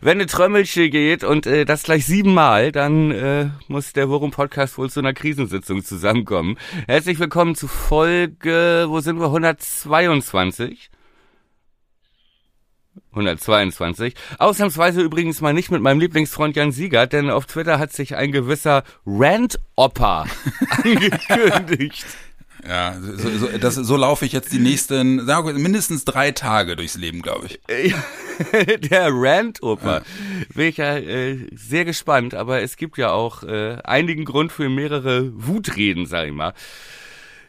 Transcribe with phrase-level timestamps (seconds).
[0.00, 4.78] Wenn eine Trömmelche geht und äh, das gleich siebenmal, dann äh, muss der Worum Podcast
[4.78, 6.56] wohl zu einer Krisensitzung zusammenkommen.
[6.86, 9.26] Herzlich willkommen zu Folge, wo sind wir?
[9.26, 10.90] 122.
[13.10, 14.14] 122.
[14.38, 18.30] Ausnahmsweise übrigens mal nicht mit meinem Lieblingsfreund Jan Siegert, denn auf Twitter hat sich ein
[18.30, 20.26] gewisser Rant-Opper
[20.84, 22.06] angekündigt.
[22.66, 26.76] Ja, so, so, das, so laufe ich jetzt die nächsten, sagen wir, mindestens drei Tage
[26.76, 27.60] durchs Leben, glaube ich.
[28.90, 29.98] Der Rant-Oper.
[29.98, 30.02] Ja.
[30.54, 34.68] Bin ich ja äh, sehr gespannt, aber es gibt ja auch äh, einigen Grund für
[34.68, 36.52] mehrere Wutreden, sag ich mal.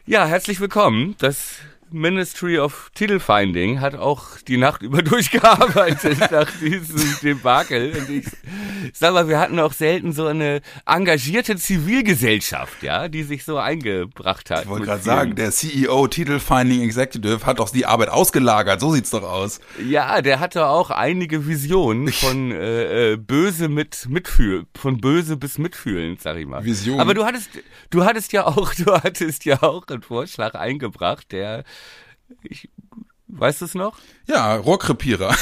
[0.06, 1.14] Ja, herzlich willkommen.
[1.18, 1.56] Das
[1.92, 7.92] Ministry of Titelfinding hat auch die Nacht über durchgearbeitet nach diesem Debakel.
[7.96, 8.26] Und ich
[8.92, 14.50] sag mal, wir hatten auch selten so eine engagierte Zivilgesellschaft, ja, die sich so eingebracht
[14.50, 14.64] hat.
[14.64, 19.10] Ich wollte gerade sagen, der CEO Titelfinding Executive hat doch die Arbeit ausgelagert, so sieht's
[19.10, 19.60] doch aus.
[19.84, 25.58] Ja, der hatte auch einige Visionen von äh, äh, böse mit mitfühlen, von böse bis
[25.58, 26.64] mitfühlen, sag ich mal.
[26.64, 27.00] Vision.
[27.00, 27.50] Aber du hattest
[27.90, 31.64] du hattest ja auch, du hattest ja auch einen Vorschlag eingebracht, der
[32.42, 32.68] ich,
[33.28, 33.96] weißt du es noch?
[34.26, 35.34] Ja, Rohrkrepierer.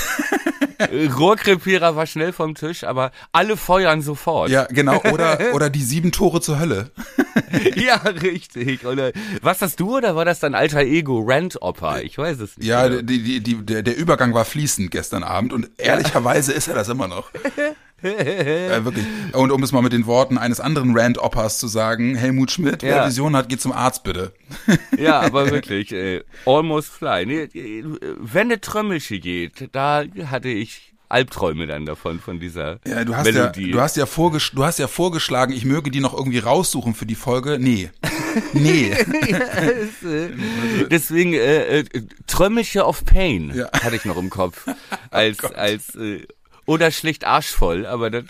[1.18, 4.50] Rohrkrepierer war schnell vom Tisch, aber alle feuern sofort.
[4.50, 5.00] Ja, genau.
[5.12, 6.92] Oder, oder die sieben Tore zur Hölle.
[7.74, 8.86] ja, richtig.
[8.86, 12.02] Oder was hast du oder war das dein alter Ego, Rant-Opper?
[12.02, 12.66] Ich weiß es nicht.
[12.66, 16.74] Ja, die, die, die, der, der Übergang war fließend gestern Abend und ehrlicherweise ist er
[16.74, 17.30] das immer noch.
[18.02, 19.04] äh, wirklich.
[19.32, 22.88] Und um es mal mit den Worten eines anderen Rand-Oppers zu sagen, Helmut Schmidt, ja.
[22.88, 24.32] wer Vision hat, geht zum Arzt bitte.
[24.98, 27.26] ja, aber wirklich, äh, almost fly.
[27.26, 27.48] Nee,
[28.18, 33.24] wenn eine Trömmelsche geht, da hatte ich Albträume dann davon, von dieser ja, du hast
[33.24, 33.68] Melodie.
[33.68, 36.94] Ja, du, hast ja vorges du hast ja vorgeschlagen, ich möge die noch irgendwie raussuchen
[36.94, 37.58] für die Folge.
[37.58, 37.90] Nee.
[38.52, 38.90] Nee.
[39.26, 43.70] ja, äh, deswegen äh, äh, of Pain ja.
[43.72, 44.66] hatte ich noch im Kopf.
[45.10, 46.26] Als, oh als äh,
[46.68, 48.24] oder schlicht arschvoll, aber das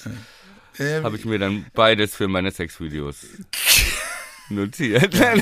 [0.79, 3.27] ähm, habe ich mir dann beides für meine Sexvideos
[4.49, 5.13] notiert.
[5.13, 5.35] Ja.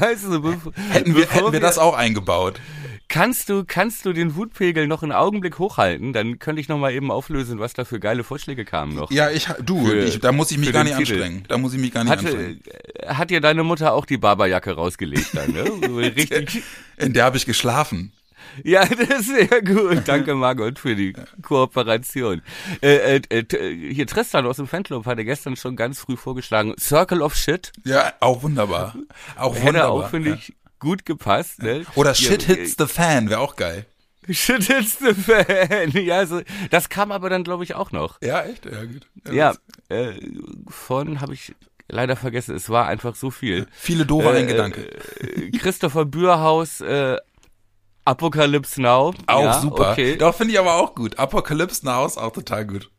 [0.00, 2.60] weißt du, hätten wir, hätten wir das auch eingebaut.
[3.06, 6.12] Kannst du, kannst du den Wutpegel noch einen Augenblick hochhalten?
[6.12, 9.12] Dann könnte ich noch mal eben auflösen, was da für geile Vorschläge kamen noch.
[9.12, 11.14] Ja, ich, du, für, ich, da muss ich mich gar nicht Titel.
[11.14, 11.44] anstrengen.
[11.48, 12.60] Da muss ich mich gar nicht Hatte, anstrengen.
[13.06, 15.62] Hat dir deine Mutter auch die Barberjacke rausgelegt dann, ne?
[15.96, 16.62] Richtig.
[16.96, 18.12] In der habe ich geschlafen.
[18.64, 20.02] Ja, das ist sehr gut.
[20.06, 22.42] Danke, Margot, für die Kooperation.
[22.82, 27.22] Äh, äh, äh, hier Tristan aus dem Fanclub hatte gestern schon ganz früh vorgeschlagen, Circle
[27.22, 27.72] of Shit.
[27.84, 28.94] Ja, auch wunderbar.
[29.36, 29.90] Auch Hätte wunderbar.
[29.90, 31.62] auch, finde ich, gut gepasst.
[31.62, 31.84] Ne?
[31.94, 33.86] Oder Shit ja, Hits the Fan, wäre auch geil.
[34.28, 35.90] Shit Hits the Fan.
[36.04, 38.20] Ja, so, das kam aber dann, glaube ich, auch noch.
[38.22, 38.66] Ja, echt?
[38.66, 39.06] Ja, gut.
[39.26, 39.54] Ja, ja
[39.96, 40.20] äh,
[40.68, 41.54] von habe ich
[41.88, 42.54] leider vergessen.
[42.54, 43.66] Es war einfach so viel.
[43.72, 44.90] Viele doofe äh, Gedanke.
[45.20, 47.16] Äh, Christopher Bürhaus, äh,
[48.04, 49.14] Apocalypse Now.
[49.26, 49.92] Auch ja, super.
[49.92, 50.16] Okay.
[50.16, 51.18] Doch, finde ich aber auch gut.
[51.18, 52.90] Apocalypse Now ist auch total gut.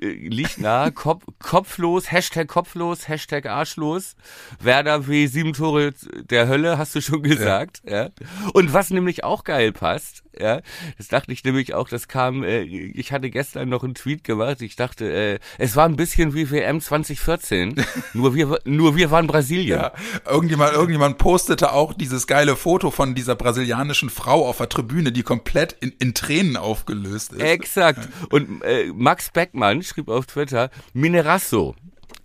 [0.00, 4.16] Äh, liegt nah, Kopf, kopflos, Hashtag kopflos, Hashtag arschlos.
[4.60, 5.92] Werder W sieben Tore
[6.30, 7.82] der Hölle, hast du schon gesagt.
[7.84, 8.04] Ja.
[8.04, 8.10] ja.
[8.52, 10.60] Und was nämlich auch geil passt, ja,
[10.98, 14.62] das dachte ich nämlich auch, das kam, äh, ich hatte gestern noch einen Tweet gemacht,
[14.62, 17.74] ich dachte, äh, es war ein bisschen wie WM 2014,
[18.14, 19.80] nur wir, nur wir waren Brasilien.
[19.80, 19.92] Ja,
[20.28, 25.22] irgendjemand, irgendjemand postete auch dieses geile Foto von dieser brasilianischen Frau auf der Tribüne, die
[25.22, 27.42] komplett in, in Tränen aufgelöst ist.
[27.42, 28.08] Exakt.
[28.30, 31.74] Und äh, Max Beckmann schrieb auf Twitter, Minerasso.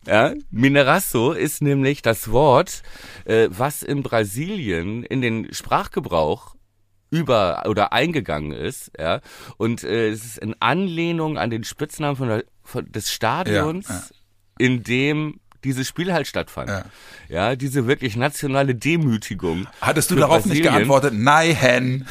[0.05, 2.81] Ja, Minerasso ist nämlich das Wort,
[3.25, 6.56] äh, was in Brasilien in den Sprachgebrauch
[7.09, 9.21] über oder eingegangen ist, ja.
[9.57, 13.95] Und äh, es ist in Anlehnung an den Spitznamen von, der, von des Stadions, ja,
[13.95, 14.03] ja.
[14.57, 16.69] in dem dieses Spiel halt stattfand.
[16.69, 16.85] Ja.
[17.29, 19.67] ja, diese wirklich nationale Demütigung.
[19.81, 20.63] Hattest du darauf Brasilien.
[20.63, 21.13] nicht geantwortet?
[21.15, 22.07] Nein.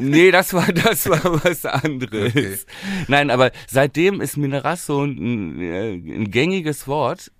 [0.00, 2.34] nee, das war das war was anderes.
[2.34, 2.58] Okay.
[3.06, 7.30] Nein, aber seitdem ist Minerasso ein, ein gängiges Wort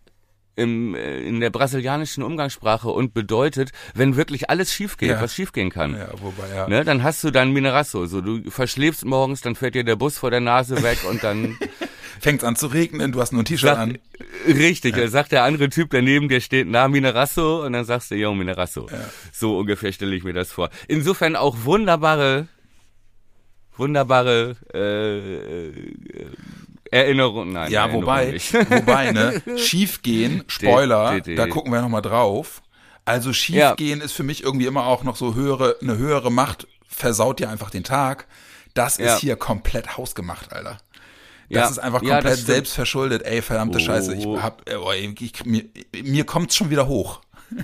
[0.58, 5.22] im, äh, in der brasilianischen Umgangssprache und bedeutet, wenn wirklich alles schief geht, ja.
[5.22, 5.94] was schief gehen kann.
[5.94, 6.68] Ja, wobei, ja.
[6.68, 8.06] Ne, dann hast du dann Minerasso.
[8.06, 11.56] So, du verschläfst morgens, dann fährt dir der Bus vor der Nase weg und dann
[12.20, 13.98] fängt an zu regnen, du hast nur ein T-Shirt an.
[14.46, 15.08] Richtig, ja.
[15.08, 18.34] sagt der andere Typ, der neben dir steht, na, Minerasso, und dann sagst du, yo,
[18.34, 18.88] Minerasso.
[18.90, 18.98] Ja.
[19.32, 20.70] So ungefähr stelle ich mir das vor.
[20.88, 22.48] Insofern auch wunderbare,
[23.76, 25.72] wunderbare äh, äh,
[26.90, 27.70] Erinnerung, nein.
[27.70, 32.62] Ja, Erinnerung wobei, wobei, ne, schiefgehen, Spoiler, da gucken wir nochmal drauf.
[33.04, 34.04] Also schiefgehen ja.
[34.04, 37.70] ist für mich irgendwie immer auch noch so höhere, eine höhere Macht versaut dir einfach
[37.70, 38.26] den Tag.
[38.74, 39.14] Das ja.
[39.14, 40.78] ist hier komplett hausgemacht, Alter.
[41.50, 41.68] Das ja.
[41.70, 43.22] ist einfach komplett selbstverschuldet.
[43.22, 43.80] Ey, verdammte oh.
[43.80, 45.64] Scheiße, ich hab, oh, ich, mir,
[46.02, 47.20] mir kommt's schon wieder hoch.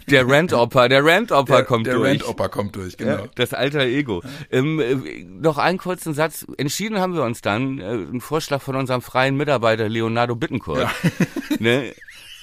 [0.09, 2.19] Der Rant-Opper, der Rant-Opper kommt der durch.
[2.19, 3.25] Der Rant-Opper kommt durch, genau.
[3.25, 4.23] Ja, das alter Ego.
[4.51, 6.47] Ähm, äh, noch einen kurzen Satz.
[6.57, 10.81] Entschieden haben wir uns dann, äh, ein Vorschlag von unserem freien Mitarbeiter Leonardo Bittencourt.
[10.81, 10.91] Ja.
[11.61, 11.95] Ne?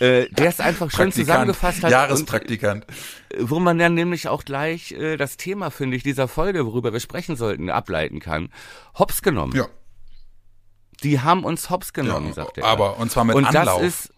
[0.01, 1.91] Äh, der es einfach schön zusammengefasst hat.
[1.91, 2.85] Jahrespraktikant.
[2.87, 6.65] Und, äh, wo man dann nämlich auch gleich äh, das Thema, finde ich, dieser Folge,
[6.65, 8.49] worüber wir sprechen sollten, ableiten kann.
[8.97, 9.55] Hops genommen.
[9.55, 9.67] Ja.
[11.03, 12.65] Die haben uns hops genommen, ja, sagt er.
[12.65, 13.79] Aber, und zwar mit und Anlauf.
[13.79, 14.10] Das ist,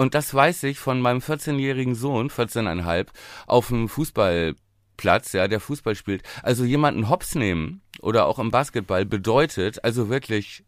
[0.00, 3.08] und das weiß ich von meinem 14-jährigen Sohn, 14,5,
[3.46, 6.22] auf dem Fußballplatz, ja, der Fußball spielt.
[6.42, 10.64] Also jemanden hops nehmen oder auch im Basketball bedeutet also wirklich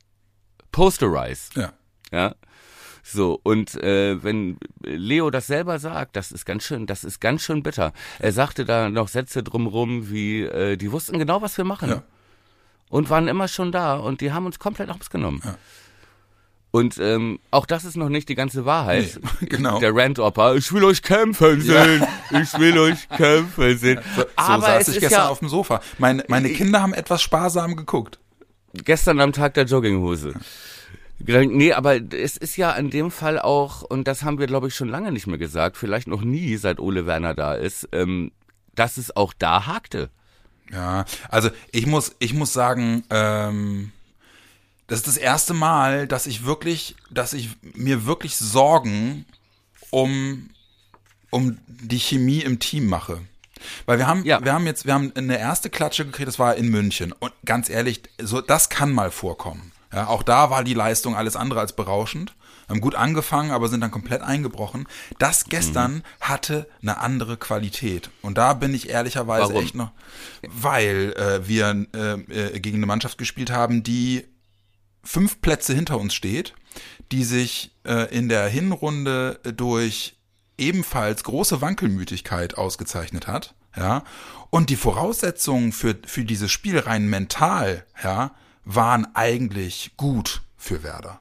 [0.71, 1.49] posterize.
[1.55, 1.73] Ja.
[2.13, 2.35] Ja.
[3.03, 7.41] So, und äh, wenn Leo das selber sagt, das ist ganz schön, das ist ganz
[7.41, 7.95] schön bitter.
[8.19, 11.89] Er sagte da noch Sätze drumrum, wie äh, die wussten genau, was wir machen.
[11.89, 12.03] Ja.
[12.91, 15.41] Und waren immer schon da und die haben uns komplett hops genommen.
[15.43, 15.57] Ja.
[16.73, 19.21] Und ähm, auch das ist noch nicht die ganze Wahrheit.
[19.41, 19.79] Nee, genau.
[19.79, 22.41] Der Rant-Opper, ich will euch kämpfen sehen, ja.
[22.41, 24.01] ich will euch kämpfen sehen.
[24.17, 25.83] So, Aber so saß ich gestern ja, auf dem Sofa.
[25.99, 28.19] Meine, meine Kinder haben etwas sparsam geguckt.
[28.73, 30.33] Gestern am Tag der Jogginghose.
[31.19, 34.75] Nee, aber es ist ja in dem Fall auch, und das haben wir, glaube ich,
[34.75, 38.33] schon lange nicht mehr gesagt, vielleicht noch nie, seit Ole Werner da ist, ähm,
[38.75, 40.09] dass es auch da hakte.
[40.73, 43.93] Ja, also ich muss, ich muss sagen, ähm,
[44.93, 49.25] das ist das erste Mal, dass ich wirklich, dass ich mir wirklich Sorgen
[49.89, 50.51] um,
[51.31, 53.23] um die Chemie im Team mache.
[53.87, 54.45] Weil wir haben, ja.
[54.45, 57.13] wir haben jetzt, wir haben eine erste Klatsche gekriegt, das war in München.
[57.13, 59.73] Und ganz ehrlich, so, das kann mal vorkommen.
[59.95, 62.35] Ja, auch da war die Leistung alles andere als berauschend.
[62.69, 64.87] Haben gut angefangen, aber sind dann komplett eingebrochen.
[65.19, 66.03] Das gestern mhm.
[66.21, 68.11] hatte eine andere Qualität.
[68.21, 69.65] Und da bin ich ehrlicherweise Warum?
[69.65, 69.93] echt noch,
[70.43, 74.27] weil äh, wir äh, äh, gegen eine Mannschaft gespielt haben, die
[75.03, 76.55] fünf Plätze hinter uns steht,
[77.11, 80.17] die sich äh, in der Hinrunde durch
[80.59, 84.05] ebenfalls große Wankelmütigkeit ausgezeichnet hat, ja,
[84.51, 88.35] und die Voraussetzungen für, für dieses Spiel rein mental, ja,
[88.65, 91.21] waren eigentlich gut für Werder.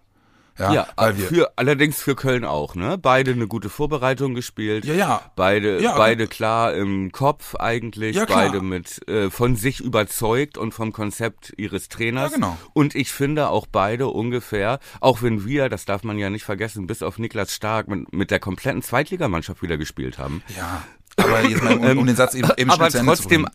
[0.61, 2.97] Ja, ja weil wir, für, allerdings für Köln auch, ne?
[2.97, 4.85] Beide eine gute Vorbereitung gespielt.
[4.85, 5.21] Ja, ja.
[5.35, 8.15] Beide, ja, beide klar im Kopf eigentlich.
[8.15, 8.45] Ja, klar.
[8.45, 12.31] Beide mit äh, von sich überzeugt und vom Konzept ihres Trainers.
[12.31, 12.57] Ja, genau.
[12.73, 16.87] Und ich finde auch beide ungefähr, auch wenn wir, das darf man ja nicht vergessen,
[16.87, 20.43] bis auf Niklas Stark mit, mit der kompletten Zweitligamannschaft wieder gespielt haben.
[20.55, 20.83] Ja.
[21.17, 23.47] Aber jetzt mal, um, um den Satz eben, eben aber trotzdem,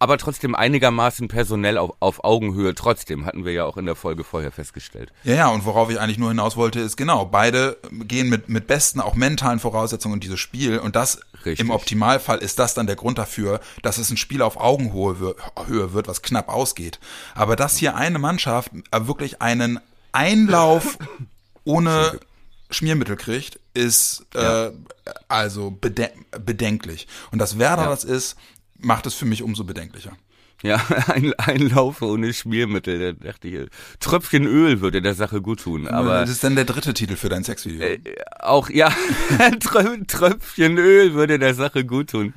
[0.00, 4.24] aber trotzdem einigermaßen personell auf, auf Augenhöhe trotzdem, hatten wir ja auch in der Folge
[4.24, 5.12] vorher festgestellt.
[5.24, 8.66] Ja, ja, und worauf ich eigentlich nur hinaus wollte, ist genau, beide gehen mit, mit
[8.66, 11.60] besten, auch mentalen Voraussetzungen in dieses Spiel und das Richtig.
[11.60, 15.36] im Optimalfall ist das dann der Grund dafür, dass es ein Spiel auf Augenhöhe
[15.66, 16.98] Höhe wird, was knapp ausgeht.
[17.34, 19.80] Aber dass hier eine Mannschaft wirklich einen
[20.12, 20.96] Einlauf
[21.64, 22.18] ohne
[22.70, 24.68] Schmiermittel kriegt, ist ja.
[24.68, 24.72] äh,
[25.28, 27.06] also bedenklich.
[27.32, 27.90] Und dass Werder ja.
[27.90, 28.36] das ist,
[28.82, 30.16] macht es für mich umso bedenklicher.
[30.62, 33.68] Ja, ein, ein Lauf ohne Schmiermittel, da dachte ich,
[33.98, 36.20] Tröpfchen Öl würde der Sache gut tun, aber.
[36.20, 37.82] Das ist dann der dritte Titel für dein Sexvideo.
[37.82, 38.00] Äh,
[38.38, 38.92] auch, ja,
[40.06, 42.34] Tröpfchen Öl würde der Sache gut tun.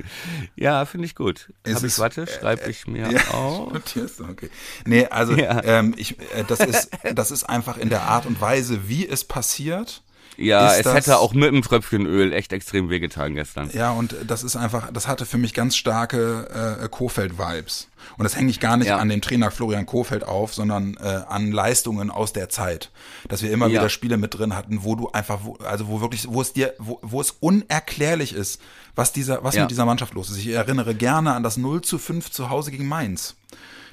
[0.56, 1.52] Ja, finde ich gut.
[1.64, 3.74] Ist Hab ich, warte, schreibe ich mir äh, ja, auf.
[3.74, 4.50] Okay.
[4.86, 5.62] Nee, also, ja.
[5.64, 9.26] ähm, ich, äh, das ist, das ist einfach in der Art und Weise, wie es
[9.26, 10.02] passiert,
[10.38, 13.70] ja, es das, hätte auch mit einem Tröpfchen Öl echt extrem wehgetan gestern.
[13.74, 17.88] Ja, und das ist einfach, das hatte für mich ganz starke äh, Kofeld-Vibes.
[18.18, 18.98] Und das hänge ich gar nicht ja.
[18.98, 22.92] an dem Trainer Florian Kofeld auf, sondern äh, an Leistungen aus der Zeit.
[23.30, 23.80] Dass wir immer ja.
[23.80, 26.74] wieder Spiele mit drin hatten, wo du einfach, wo, also wo wirklich, wo es dir,
[26.80, 28.62] wo, wo es unerklärlich ist,
[28.96, 29.62] was dieser, was ja.
[29.62, 30.38] mit dieser Mannschaft los ist.
[30.38, 33.36] Ich erinnere gerne an das 0 zu 5 zu Hause gegen Mainz.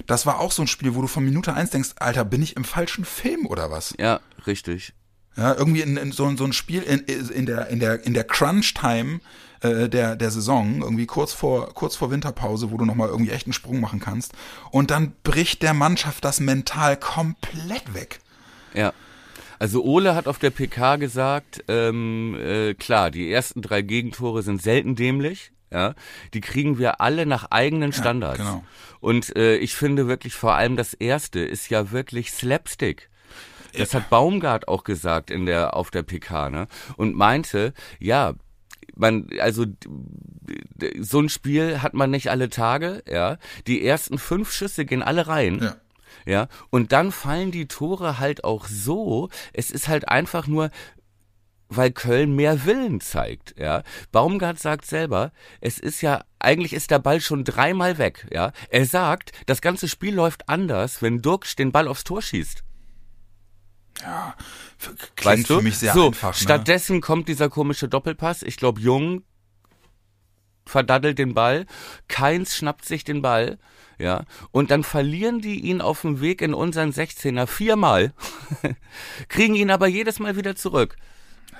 [0.07, 2.55] Das war auch so ein Spiel, wo du von Minute eins denkst, Alter, bin ich
[2.55, 3.93] im falschen Film oder was?
[3.99, 4.93] Ja, richtig.
[5.37, 8.25] Ja, irgendwie in, in so, so ein Spiel in, in der, in der, in der
[8.25, 9.21] Crunch-Time
[9.61, 13.45] äh, der, der Saison, irgendwie kurz vor, kurz vor Winterpause, wo du nochmal irgendwie echt
[13.45, 14.33] einen Sprung machen kannst.
[14.71, 18.19] Und dann bricht der Mannschaft das mental komplett weg.
[18.73, 18.93] Ja.
[19.59, 24.61] Also Ole hat auf der PK gesagt, ähm, äh, klar, die ersten drei Gegentore sind
[24.61, 25.51] selten dämlich.
[25.71, 25.93] Ja,
[26.33, 28.39] die kriegen wir alle nach eigenen Standards.
[28.39, 28.63] Ja, genau.
[28.99, 33.10] Und äh, ich finde wirklich vor allem das erste ist ja wirklich Slapstick.
[33.77, 36.67] Das hat Baumgart auch gesagt in der, auf der PK, ne?
[36.97, 38.33] Und meinte, ja,
[38.95, 39.65] man, also
[40.99, 43.37] so ein Spiel hat man nicht alle Tage, ja.
[43.67, 45.59] Die ersten fünf Schüsse gehen alle rein.
[45.61, 45.75] Ja.
[46.25, 49.29] Ja, und dann fallen die Tore halt auch so.
[49.53, 50.69] Es ist halt einfach nur,
[51.69, 53.81] weil Köln mehr Willen zeigt, ja.
[54.11, 58.51] Baumgart sagt selber, es ist ja, eigentlich ist der Ball schon dreimal weg, ja.
[58.69, 62.63] Er sagt, das ganze Spiel läuft anders, wenn Duxch den Ball aufs Tor schießt.
[64.03, 64.35] Ja,
[64.79, 65.57] f- klingt Weißt du?
[65.57, 66.29] für mich sehr so, einfach.
[66.35, 66.41] Ne?
[66.43, 68.41] stattdessen kommt dieser komische Doppelpass.
[68.43, 69.23] Ich glaube, Jung
[70.65, 71.65] verdaddelt den Ball,
[72.07, 73.57] Keins schnappt sich den Ball,
[73.97, 78.13] ja, und dann verlieren die ihn auf dem Weg in unseren 16er viermal,
[79.27, 80.95] kriegen ihn aber jedes Mal wieder zurück.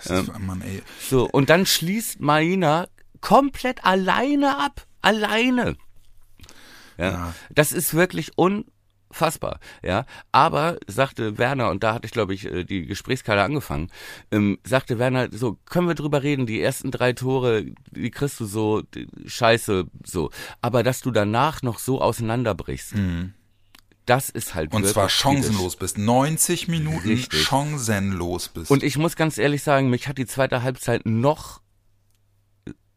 [0.03, 0.81] Das ist, Mann, ey.
[1.09, 2.87] So, und dann schließt Maina
[3.19, 4.87] komplett alleine ab.
[5.03, 5.75] Alleine.
[6.97, 7.35] Ja, Ja.
[7.49, 8.37] Das ist wirklich
[9.11, 9.59] unfassbar.
[9.83, 13.89] Ja, aber sagte Werner, und da hatte ich, glaube ich, äh, die Gesprächskarte angefangen,
[14.31, 18.45] ähm, sagte Werner, so, können wir drüber reden, die ersten drei Tore, die kriegst du
[18.45, 20.31] so, die, scheiße, so.
[20.61, 22.95] Aber dass du danach noch so auseinanderbrichst,
[24.05, 24.77] das ist halt Mhm.
[24.77, 25.97] Und zwar chancenlos bist.
[25.97, 27.43] 90 Minuten Richtig.
[27.43, 28.71] chancenlos bist.
[28.71, 31.61] Und ich muss ganz ehrlich sagen, mich hat die zweite Halbzeit noch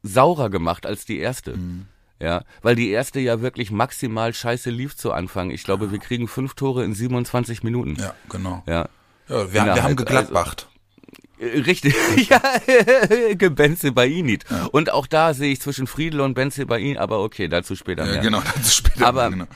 [0.03, 1.57] saurer gemacht als die erste.
[1.57, 1.87] Mhm.
[2.21, 5.51] Ja, weil die erste ja wirklich maximal scheiße lief zu Anfang.
[5.51, 7.97] Ich glaube, wir kriegen fünf Tore in 27 Minuten.
[8.01, 8.63] ja, genau.
[8.67, 8.89] Ja.
[9.29, 10.69] Ja, wir, wir Innerhalb, haben geglattbacht.
[11.39, 11.95] Äh, Richtig,
[12.29, 12.41] ja,
[13.51, 14.45] Benze Bainit.
[14.73, 18.13] Und auch da sehe ich zwischen Friedel und Benze Bainit, aber okay, dazu später Ja,
[18.13, 18.21] mehr.
[18.23, 19.07] genau, das ist später.
[19.07, 19.47] Aber- genau.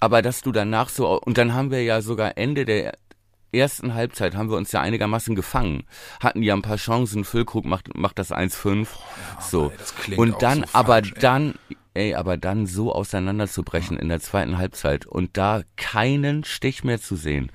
[0.00, 2.96] Aber dass du danach so, und dann haben wir ja sogar Ende der
[3.52, 5.84] ersten Halbzeit haben wir uns ja einigermaßen gefangen.
[6.20, 8.86] Hatten ja ein paar Chancen, Füllkrug macht, macht das 1-5.
[9.40, 9.72] so.
[10.08, 11.54] ey, und dann, so aber falsch, dann,
[11.94, 17.16] ey, aber dann so auseinanderzubrechen in der zweiten Halbzeit und da keinen Stich mehr zu
[17.16, 17.50] sehen.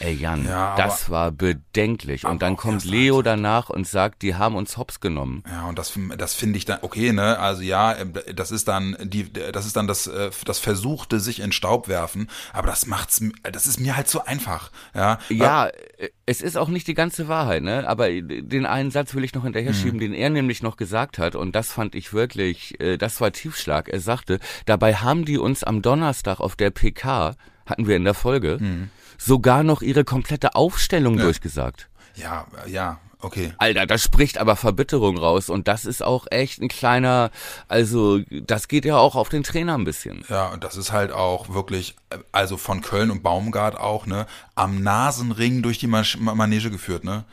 [0.00, 2.24] Ey Jan, Ja, das war bedenklich.
[2.26, 5.42] Und dann kommt Leo danach und sagt, die haben uns hops genommen.
[5.48, 7.94] Ja, und das, das finde ich dann, okay, ne, also ja,
[8.34, 12.28] das ist dann die, das ist dann das, äh, das versuchte sich in Staub werfen,
[12.52, 15.18] aber das macht's, das ist mir halt so einfach, ja.
[15.28, 17.88] Ja, äh, es ist auch nicht die ganze Wahrheit, ne?
[17.88, 19.76] Aber den einen Satz will ich noch hinterher Mhm.
[19.76, 23.30] schieben, den er nämlich noch gesagt hat, und das fand ich wirklich, äh, das war
[23.32, 23.88] Tiefschlag.
[23.88, 27.34] Er sagte, dabei haben die uns am Donnerstag auf der PK,
[27.66, 28.90] hatten wir in der Folge, Mhm.
[29.18, 31.88] Sogar noch ihre komplette Aufstellung durchgesagt.
[32.16, 33.52] Ja, ja, okay.
[33.58, 37.30] Alter, das spricht aber Verbitterung raus und das ist auch echt ein kleiner,
[37.68, 40.24] also das geht ja auch auf den Trainer ein bisschen.
[40.28, 41.96] Ja, und das ist halt auch wirklich,
[42.30, 47.02] also von Köln und Baumgart auch, ne, am Nasenring durch die Masch- Ma- Manege geführt,
[47.04, 47.24] ne.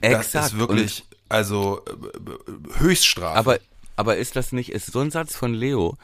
[0.00, 0.46] Das Exakt.
[0.46, 3.36] ist wirklich, also äh, äh, Höchststrafe.
[3.38, 3.58] Aber,
[3.96, 5.98] aber ist das nicht, ist so ein Satz von Leo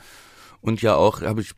[0.61, 1.53] und ja auch, habe ich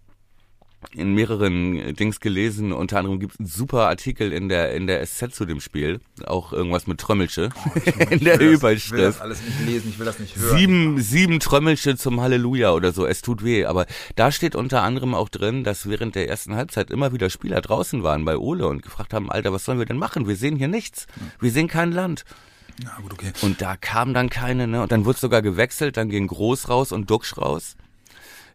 [0.92, 4.87] in mehreren äh, Dings gelesen, unter anderem gibt es einen super Artikel in der, in
[4.87, 7.50] der SZ zu dem Spiel, auch irgendwas mit Trömmelsche,
[8.11, 9.02] in der Oh, Ich will Überschrift.
[9.02, 10.56] das alles nicht lesen, ich will das nicht hören.
[10.56, 13.64] Sieben, sieben Trömmelsche zum Halleluja oder so, es tut weh.
[13.64, 17.61] Aber da steht unter anderem auch drin, dass während der ersten Halbzeit immer wieder Spieler
[17.61, 20.28] draußen waren bei Ole und gefragt haben, Alter, was sollen wir denn machen?
[20.28, 21.06] Wir sehen hier nichts.
[21.40, 22.25] Wir sehen kein Land.
[22.82, 23.32] Ja, gut, okay.
[23.42, 24.80] Und da kam dann keine, ne?
[24.82, 27.75] Und dann wurde sogar gewechselt, dann ging Groß raus und Duxch raus.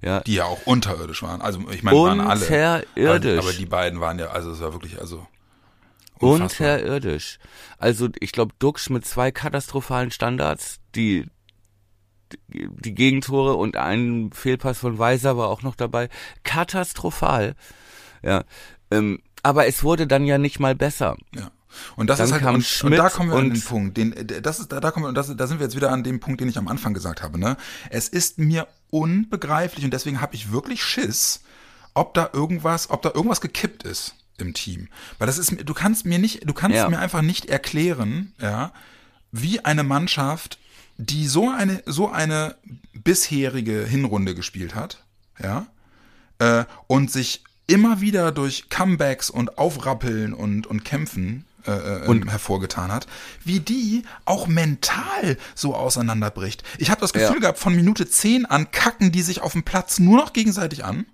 [0.04, 1.42] Ja, Die ja auch unterirdisch waren.
[1.42, 2.42] Also ich meine, waren alle.
[2.42, 3.40] Unterirdisch.
[3.40, 5.26] Aber, aber die beiden waren ja, also es war wirklich, also
[6.20, 6.76] unfassbar.
[6.76, 7.40] unterirdisch.
[7.78, 11.26] Also ich glaube, Duxch mit zwei katastrophalen Standards, die
[12.50, 16.10] die Gegentore und ein Fehlpass von Weiser war auch noch dabei.
[16.44, 17.56] Katastrophal.
[18.24, 18.44] Ja.
[18.92, 21.18] Ähm, aber es wurde dann ja nicht mal besser.
[21.36, 21.52] Ja.
[21.96, 24.14] Und das Dann ist halt, kam und, und da kommen wir an den Punkt, den,
[24.42, 26.20] das ist, da, da kommen wir, und das, da sind wir jetzt wieder an dem
[26.20, 27.58] Punkt, den ich am Anfang gesagt habe, ne?
[27.90, 31.42] Es ist mir unbegreiflich und deswegen habe ich wirklich Schiss,
[31.94, 34.88] ob da irgendwas, ob da irgendwas gekippt ist im Team.
[35.20, 36.90] Weil das ist, du kannst mir nicht, du kannst Ja.
[36.90, 38.72] mir einfach nicht erklären, ja,
[39.32, 40.60] wie eine Mannschaft,
[40.98, 42.56] die so eine, so eine
[42.94, 45.04] bisherige Hinrunde gespielt hat,
[45.42, 45.68] ja,
[46.40, 52.30] äh, und sich immer wieder durch Comebacks und Aufrappeln und, und Kämpfen äh, äh, Und-
[52.30, 53.08] hervorgetan hat,
[53.44, 56.64] wie die auch mental so auseinanderbricht.
[56.78, 57.40] Ich habe das Gefühl Ja.
[57.42, 61.06] gehabt, von Minute 10 an kacken die sich auf dem Platz nur noch gegenseitig an.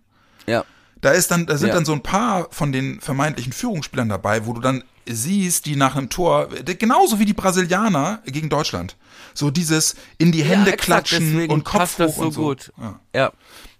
[0.48, 0.65] Ja.
[1.01, 1.75] Da ist dann, da sind Ja.
[1.75, 5.96] dann so ein paar von den vermeintlichen Führungsspielern dabei, wo du dann siehst, die nach
[5.96, 8.96] einem Tor, genauso wie die Brasilianer gegen Deutschland,
[9.34, 12.41] so dieses in die Hände ja, klatschen und Kopf passt das hoch so und so.
[12.44, 12.74] gut.
[12.77, 13.00] Ja.
[13.15, 13.32] Ja.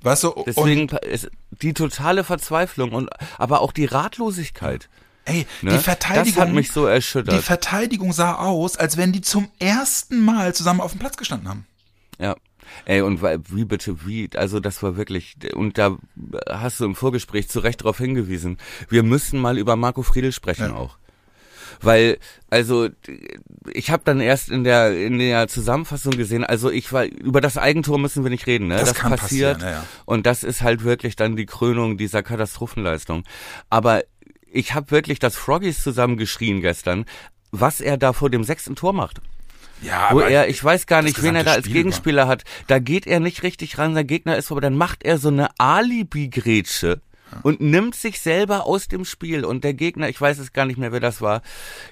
[0.02, 1.30] Weißt du, und Deswegen pa- ist
[1.62, 4.88] die totale Verzweiflung und aber auch die Ratlosigkeit.
[5.30, 5.72] Ey, Ne?
[5.72, 7.36] die Verteidigung, Das hat mich so erschüttert.
[7.38, 11.48] die Verteidigung sah aus, als wenn die zum ersten Mal zusammen auf dem Platz gestanden
[11.50, 11.66] haben.
[12.20, 12.36] Ja.
[12.86, 15.98] Ey, und wie bitte, wie, also das war wirklich, und da
[16.48, 18.58] hast du im Vorgespräch zu Recht darauf hingewiesen,
[18.90, 20.76] wir müssen mal über Marco Friedl sprechen Ja.
[20.76, 20.98] auch.
[21.82, 22.18] Weil,
[22.50, 22.90] also,
[23.74, 27.58] ich habe dann erst in der in der Zusammenfassung gesehen, also ich war, über das
[27.58, 28.76] Eigentor müssen wir nicht reden, ne?
[28.78, 29.62] Das kann passiert.
[29.62, 29.86] ja.
[30.06, 33.24] Und das ist halt wirklich dann die Krönung dieser Katastrophenleistung.
[33.70, 34.04] Aber
[34.52, 37.06] ich habe wirklich das Froggies zusammengeschrien gestern,
[37.52, 39.22] was er da vor dem sechsten Tor macht.
[39.82, 42.44] Ja, wo aber er, ich weiß gar nicht, wen er da als Spiel Gegenspieler hat.
[42.68, 44.62] Da geht er nicht richtig ran, sein Gegner ist vorbei.
[44.62, 47.02] Dann macht er so eine Alibi-Grätsche
[47.44, 49.46] und nimmt sich selber aus dem Spiel.
[49.46, 51.42] Und der Gegner, ich weiß es gar nicht mehr, wer das war,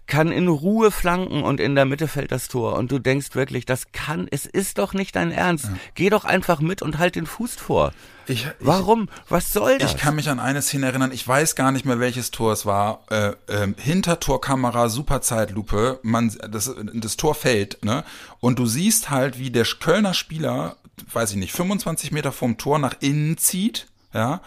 [0.05, 2.75] kann in Ruhe flanken und in der Mitte fällt das Tor.
[2.75, 5.69] Und du denkst wirklich, das kann, es ist doch nicht dein Ernst.
[5.95, 7.93] Geh doch einfach mit und halt den Fuß vor.
[8.27, 9.09] Ich, ich, Warum?
[9.29, 9.91] Was soll das?
[9.91, 12.65] Ich kann mich an eine Szene erinnern, ich weiß gar nicht mehr, welches Tor es
[12.65, 13.03] war.
[13.09, 18.03] Äh, äh, Hintertorkamera, Superzeitlupe, man, das, das Tor fällt, ne?
[18.39, 20.75] Und du siehst halt, wie der Kölner Spieler,
[21.13, 24.41] weiß ich nicht, 25 Meter vom Tor nach innen zieht, ja.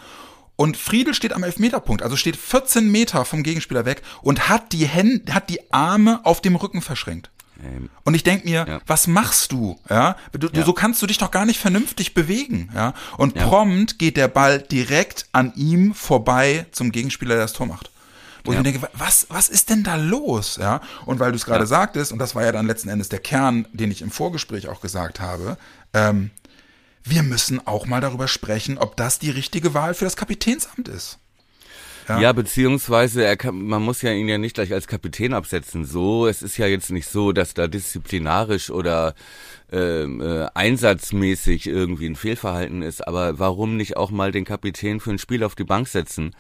[0.61, 4.85] Und Friedel steht am Elfmeterpunkt, also steht 14 Meter vom Gegenspieler weg und hat die
[4.87, 7.31] Hände, hat die Arme auf dem Rücken verschränkt.
[7.65, 8.81] Ähm, Und ich denk mir, Ja.
[8.87, 9.79] was machst du?
[9.89, 10.63] Ja, du, Ja.
[10.67, 12.69] so kannst du dich doch gar nicht vernünftig bewegen.
[12.75, 13.47] Ja, und Ja.
[13.49, 17.91] prompt geht der Ball direkt an ihm vorbei zum Gegenspieler, der das Tor macht.
[18.45, 20.59] Wo ich mir denke, was, was ist denn da los?
[20.61, 23.21] Ja, und weil du es gerade sagtest, und das war ja dann letzten Endes der
[23.21, 25.57] Kern, den ich im Vorgespräch auch gesagt habe,
[25.95, 26.31] ähm,
[27.05, 31.19] wir müssen auch mal darüber sprechen, ob das die richtige Wahl für das Kapitänsamt ist.
[32.19, 35.85] Ja, beziehungsweise er kann, man muss ja ihn ja nicht gleich als Kapitän absetzen.
[35.85, 39.15] So, es ist ja jetzt nicht so, dass da disziplinarisch oder
[39.71, 43.07] ähm, äh, einsatzmäßig irgendwie ein Fehlverhalten ist.
[43.07, 46.35] Aber warum nicht auch mal den Kapitän für ein Spiel auf die Bank setzen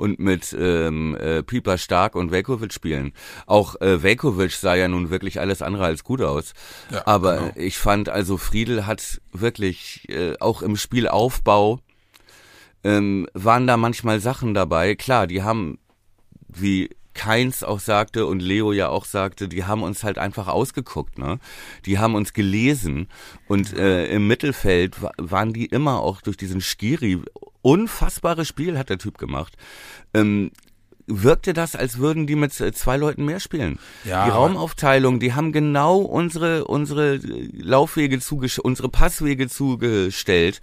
[0.00, 3.12] und mit ähm, äh, Pieper Stark und Velkovic spielen?
[3.46, 6.54] Auch äh, Velkovic sah ja nun wirklich alles andere als gut aus.
[6.90, 7.52] Ja, Aber genau.
[7.54, 11.80] ich fand also Friedel hat wirklich äh, auch im Spielaufbau
[12.82, 14.94] ähm, waren da manchmal Sachen dabei.
[14.94, 15.78] Klar, die haben,
[16.48, 21.18] wie Keins auch sagte und Leo ja auch sagte, die haben uns halt einfach ausgeguckt,
[21.18, 21.38] ne?
[21.84, 23.08] Die haben uns gelesen
[23.46, 27.20] und äh, im Mittelfeld wa waren die immer auch durch diesen Skiri
[27.60, 29.58] unfassbares Spiel hat der Typ gemacht.
[30.14, 30.50] Ähm,
[31.10, 33.78] wirkte das, als würden die mit äh, zwei Leuten mehr spielen.
[34.04, 40.60] Ja, die Raumaufteilung, die haben genau unsere unsere Laufwege zugestellt, unsere Passwege zugestellt.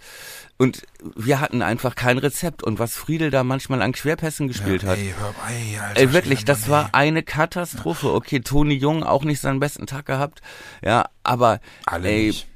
[0.60, 0.82] Und
[1.14, 2.64] wir hatten einfach kein Rezept.
[2.64, 6.44] Und was Friedel da manchmal an Querpässen gespielt hat, Ey, hör, ey, Alter, Ey, wirklich,
[6.44, 8.12] das war eine Katastrophe.
[8.12, 10.42] Okay, Toni Jung auch nicht seinen besten Tag gehabt.
[10.84, 12.48] Ja, aber Alle ey, nicht.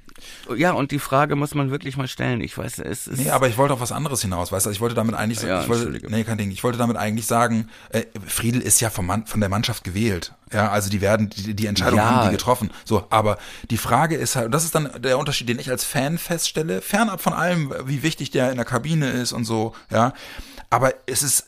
[0.56, 2.40] Ja, und die Frage muss man wirklich mal stellen.
[2.40, 4.80] Ich weiß, es ist Nee, aber ich wollte auf was anderes hinaus, weißt du, ich
[4.80, 8.04] wollte damit eigentlich, Ja, ich wollte, nee, kein Ding, ich wollte damit eigentlich sagen, äh,
[8.26, 11.66] Friedel ist ja vom Mann, von der Mannschaft gewählt, ja, also die werden, die, die
[11.66, 12.06] Entscheidung Ja.
[12.06, 13.38] haben die getroffen, so, aber
[13.70, 16.82] die Frage ist halt, und das ist dann der Unterschied, den ich als Fan feststelle,
[16.82, 20.12] fernab von allem, wie wichtig der in der Kabine ist und so, ja,
[20.70, 21.46] aber es ist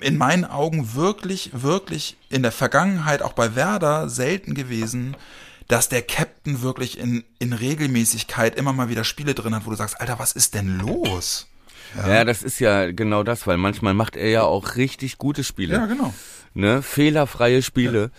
[0.00, 5.16] in meinen Augen wirklich, wirklich in der Vergangenheit auch bei Werder selten gewesen,
[5.68, 9.76] dass der Captain wirklich in, in Regelmäßigkeit immer mal wieder Spiele drin hat, wo du
[9.76, 11.48] sagst, Alter, was ist denn los?
[11.96, 12.24] ja.
[12.24, 15.74] das ist ja genau das, weil manchmal macht er ja auch richtig gute Spiele.
[15.74, 16.12] Ja, genau.
[16.54, 18.10] ne, fehlerfreie Spiele.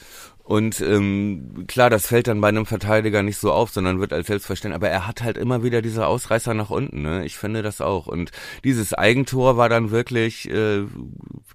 [0.48, 4.28] Und ähm, klar, das fällt dann bei einem Verteidiger nicht so auf, sondern wird als
[4.28, 4.78] selbstverständlich.
[4.78, 7.02] Aber er hat halt immer wieder diese Ausreißer nach unten.
[7.02, 7.26] Ne?
[7.26, 8.08] Ich finde das auch.
[8.08, 8.32] Und
[8.64, 10.84] dieses Eigentor war dann wirklich, äh,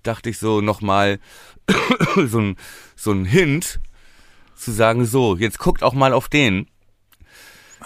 [0.02, 1.20] dachte ich so nochmal
[2.26, 2.56] so ein
[2.94, 3.80] so ein Hint
[4.64, 6.66] zu sagen, so jetzt guckt auch mal auf den.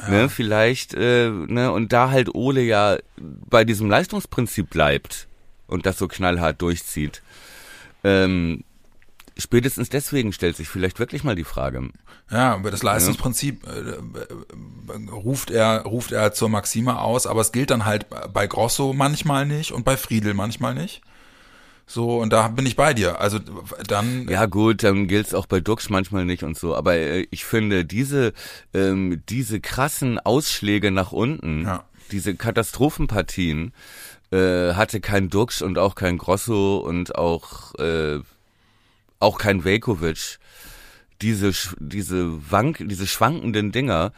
[0.09, 5.27] Ne, vielleicht, äh, ne, und da halt Ole ja bei diesem Leistungsprinzip bleibt
[5.67, 7.23] und das so knallhart durchzieht,
[8.05, 8.63] ähm,
[9.39, 11.89] spätestens deswegen stellt sich vielleicht wirklich mal die Frage.
[12.31, 17.53] Ja, über das Leistungsprinzip äh, äh, ruft er ruft er zur Maxime aus, aber es
[17.53, 21.03] gilt dann halt bei Grosso manchmal nicht und bei Friedel manchmal nicht.
[21.89, 23.21] So und da bin ich bei dir.
[23.21, 23.39] Also
[23.87, 27.45] dann Ja gut, dann gilt's auch bei Dux manchmal nicht und so, aber äh, ich
[27.45, 28.33] finde diese
[28.75, 31.85] ähm, diese krassen Ausschläge nach unten, Ja.
[32.11, 33.73] diese Katastrophenpartien
[34.33, 38.19] äh, hatte kein Dux und auch kein Grosso und auch äh,
[39.21, 40.39] auch kein Velkovic.
[41.23, 44.13] Diese diese wank diese schwankenden Dinger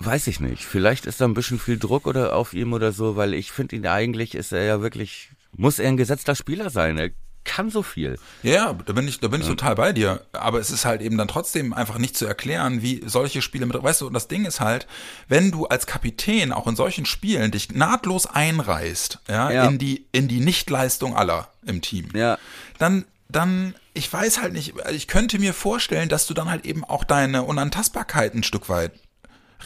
[0.00, 0.64] Weiß ich nicht.
[0.64, 3.74] Vielleicht ist da ein bisschen viel Druck oder auf ihm oder so, weil ich finde
[3.74, 6.98] ihn eigentlich ist er ja wirklich, muss er ein gesetzter Spieler sein.
[6.98, 7.10] Er
[7.44, 8.18] kann so viel.
[8.42, 10.20] Ja, ja, da bin ich, da bin ich total bei dir.
[10.32, 13.82] Aber es ist halt eben dann trotzdem einfach nicht zu erklären, wie solche Spiele mit,
[13.82, 14.86] weißt du, und das Ding ist halt,
[15.28, 19.64] wenn du als Kapitän auch in solchen Spielen dich nahtlos einreißt, ja, Ja.
[19.64, 22.36] in die, in die Nichtleistung aller im Team, Ja.
[22.78, 26.84] dann, dann, ich weiß halt nicht, ich könnte mir vorstellen, dass du dann halt eben
[26.84, 28.92] auch deine Unantastbarkeit ein Stück weit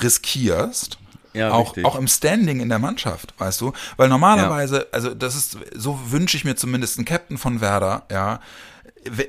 [0.00, 0.98] riskierst.
[1.34, 1.84] Ja, auch, richtig.
[1.84, 3.72] auch im Standing in der Mannschaft, weißt du?
[3.96, 8.40] Weil normalerweise, also das ist, so wünsche ich mir zumindest einen Captain von Werder, ja.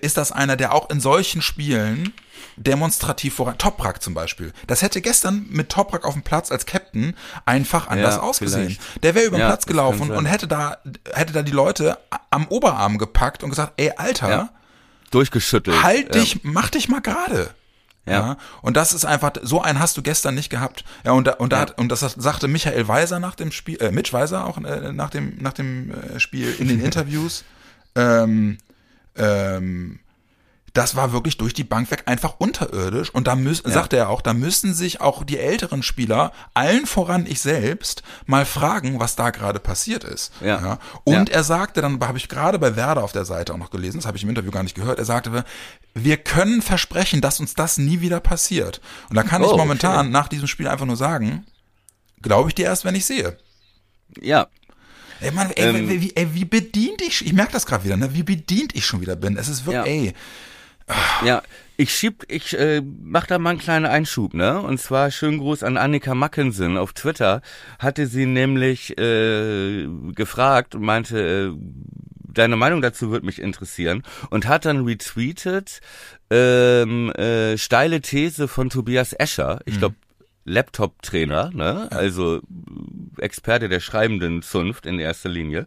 [0.02, 2.14] Ist das einer, der auch in solchen Spielen
[2.58, 4.54] demonstrativ voran, Toprak zum Beispiel.
[4.68, 8.66] Das hätte gestern mit Toprak auf dem Platz als Captain einfach anders Ja, ausgesehen.
[8.70, 9.04] vielleicht.
[9.04, 10.78] Der wäre über den Ja, Platz gelaufen und hätte da,
[11.14, 11.98] hätte da die Leute
[12.30, 14.50] am Oberarm gepackt und gesagt, ey, Alter, Ja.
[15.10, 15.82] Durchgeschüttelt.
[15.84, 16.22] halt Ja.
[16.22, 17.50] dich, mach dich mal gerade.
[18.06, 18.14] Ja.
[18.14, 18.38] ja.
[18.62, 20.84] Und das ist einfach, so einen hast du gestern nicht gehabt.
[21.06, 21.74] Ja, und, da, und, da, ja.
[21.78, 25.38] und das sagte Michael Weiser nach dem Spiel, äh, Mitch Weiser auch äh, nach dem,
[25.40, 27.44] nach dem äh, Spiel in den Interviews.
[27.96, 28.58] ähm,
[29.16, 30.00] ähm,
[30.74, 33.12] das war wirklich durch die Bank weg einfach unterirdisch.
[33.12, 33.74] Und da müssen, ja.
[33.74, 38.46] sagte er auch, da müssen sich auch die älteren Spieler, allen voran ich selbst, mal
[38.46, 40.34] fragen, was da gerade passiert ist.
[40.42, 40.60] Ja.
[40.60, 40.80] ja.
[41.04, 41.36] Und ja.
[41.36, 44.08] er sagte, dann habe ich gerade bei Werder auf der Seite auch noch gelesen, das
[44.08, 45.46] habe ich im Interview gar nicht gehört, er sagte,
[45.94, 48.82] wir können versprechen, dass uns das nie wieder passiert.
[49.10, 50.10] Und da kann oh, ich momentan okay.
[50.10, 51.46] nach diesem Spiel einfach nur sagen,
[52.24, 53.38] glaube ich dir erst, wenn ich sehe.
[54.20, 54.48] Ja,
[55.20, 58.14] Ey, Mann, ey, ähm, wie, ey, wie bedient ich, ich merke das gerade wieder, ne?
[58.14, 59.38] wie bedient ich schon wieder bin.
[59.38, 60.08] Es ist wirklich, ja.
[60.08, 60.14] ey,
[61.26, 61.42] ja,
[61.78, 64.62] ich schieb, ich äh, mach da mal einen kleinen Einschub, ne?
[64.62, 67.42] Und zwar schönen Gruß an Annika Mackensen auf Twitter.
[67.80, 71.58] Hatte sie nämlich äh, gefragt und meinte, äh,
[72.34, 75.82] deine Meinung dazu würde mich interessieren und hat dann retweetet
[76.30, 79.60] ähm, äh, steile These von Tobias Escher.
[79.66, 79.96] Ich glaube,
[80.46, 81.88] Laptop-Trainer, ne?
[81.92, 82.42] also
[83.18, 85.66] Experte der schreibenden Zunft in erster Linie,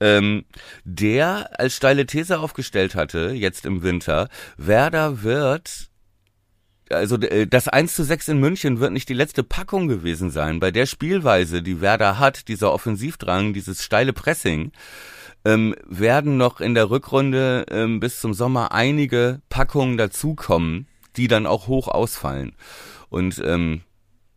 [0.00, 0.44] ähm,
[0.84, 5.88] der als steile These aufgestellt hatte, jetzt im Winter, Werder wird
[6.90, 10.60] also äh, das 1 zu 6 in München wird nicht die letzte Packung gewesen sein.
[10.60, 14.72] Bei der Spielweise, die Werder hat, dieser Offensivdrang, dieses steile Pressing,
[15.44, 21.46] ähm, werden noch in der Rückrunde ähm, bis zum Sommer einige Packungen dazukommen, die dann
[21.46, 22.54] auch hoch ausfallen.
[23.08, 23.82] Und ähm,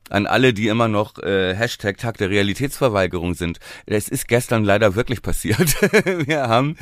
[0.10, 3.60] an alle, die immer noch äh, Hashtag Tag der Realitätsverweigerung sind.
[3.86, 5.60] Es ist gestern leider wirklich passiert.
[6.28, 6.76] Wir haben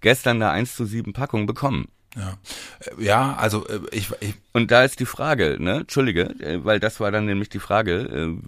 [0.00, 1.88] gestern eine 1 zu 7 Packung bekommen.
[2.16, 2.38] Ja,
[2.80, 6.80] äh, ja also äh, ich, ich Und da ist die Frage, ne, Entschuldige, äh, weil
[6.80, 8.38] das war dann nämlich die Frage,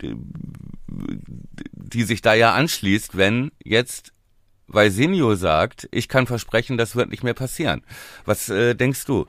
[0.00, 0.16] die,
[1.72, 4.12] die sich da ja anschließt, wenn jetzt
[4.68, 7.82] weil Senio sagt, ich kann versprechen, das wird nicht mehr passieren.
[8.26, 9.26] Was äh, denkst du?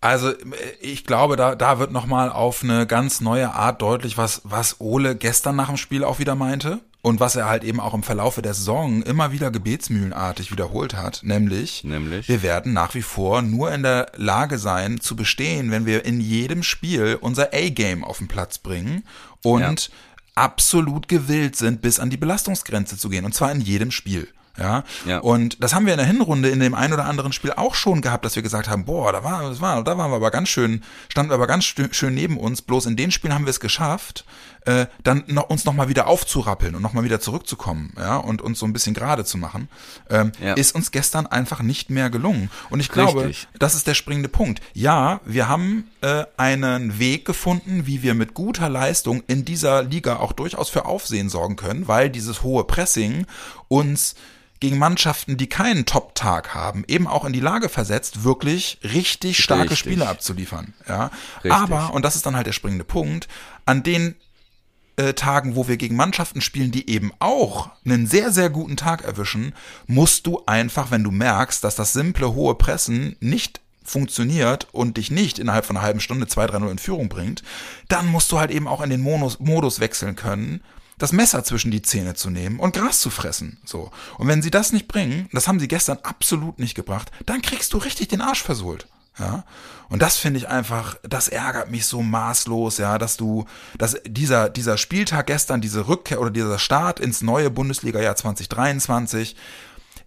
[0.00, 0.32] Also
[0.80, 5.16] ich glaube, da, da wird nochmal auf eine ganz neue Art deutlich, was, was Ole
[5.16, 8.40] gestern nach dem Spiel auch wieder meinte und was er halt eben auch im Verlaufe
[8.40, 13.72] der Saison immer wieder gebetsmühlenartig wiederholt hat, nämlich, nämlich, wir werden nach wie vor nur
[13.72, 18.28] in der Lage sein zu bestehen, wenn wir in jedem Spiel unser A-Game auf den
[18.28, 19.04] Platz bringen
[19.42, 19.94] und ja.
[20.34, 24.28] absolut gewillt sind, bis an die Belastungsgrenze zu gehen und zwar in jedem Spiel.
[24.58, 24.84] Ja?
[25.06, 25.18] ja.
[25.20, 28.00] Und das haben wir in der Hinrunde in dem ein oder anderen Spiel auch schon
[28.00, 30.48] gehabt, dass wir gesagt haben, boah, da war, das war, da waren wir aber ganz
[30.48, 32.62] schön, standen wir aber ganz schön neben uns.
[32.62, 34.24] Bloß in den Spielen haben wir es geschafft,
[34.68, 38.66] äh, dann noch, uns nochmal wieder aufzurappeln und nochmal wieder zurückzukommen, ja, und uns so
[38.66, 39.68] ein bisschen gerade zu machen,
[40.10, 40.54] ähm, ja.
[40.54, 42.50] ist uns gestern einfach nicht mehr gelungen.
[42.68, 43.48] Und ich glaube, Richtig.
[43.58, 44.60] das ist der springende Punkt.
[44.74, 50.16] Ja, wir haben äh, einen Weg gefunden, wie wir mit guter Leistung in dieser Liga
[50.16, 53.26] auch durchaus für Aufsehen sorgen können, weil dieses hohe Pressing
[53.68, 54.16] uns
[54.60, 59.70] gegen Mannschaften, die keinen Top-Tag haben, eben auch in die Lage versetzt, wirklich richtig starke
[59.70, 59.78] richtig.
[59.78, 60.74] Spiele abzuliefern.
[60.88, 61.52] Ja, richtig.
[61.52, 63.28] aber und das ist dann halt der springende Punkt,
[63.66, 64.16] an den
[64.96, 69.04] äh, Tagen, wo wir gegen Mannschaften spielen, die eben auch einen sehr sehr guten Tag
[69.04, 69.54] erwischen,
[69.86, 75.10] musst du einfach, wenn du merkst, dass das simple hohe Pressen nicht funktioniert und dich
[75.10, 77.42] nicht innerhalb von einer halben Stunde 2-3-0 in Führung bringt,
[77.88, 80.60] dann musst du halt eben auch in den Modus, Modus wechseln können
[80.98, 83.58] das Messer zwischen die Zähne zu nehmen und Gras zu fressen.
[83.64, 83.90] So.
[84.18, 87.72] Und wenn sie das nicht bringen, das haben sie gestern absolut nicht gebracht, dann kriegst
[87.72, 88.86] du richtig den Arsch versohlt.
[89.18, 89.44] Ja.
[89.88, 94.48] Und das finde ich einfach, das ärgert mich so maßlos, ja, dass du, dass dieser,
[94.48, 99.34] dieser Spieltag gestern, diese Rückkehr oder dieser Start ins neue Bundesliga-Jahr 2023,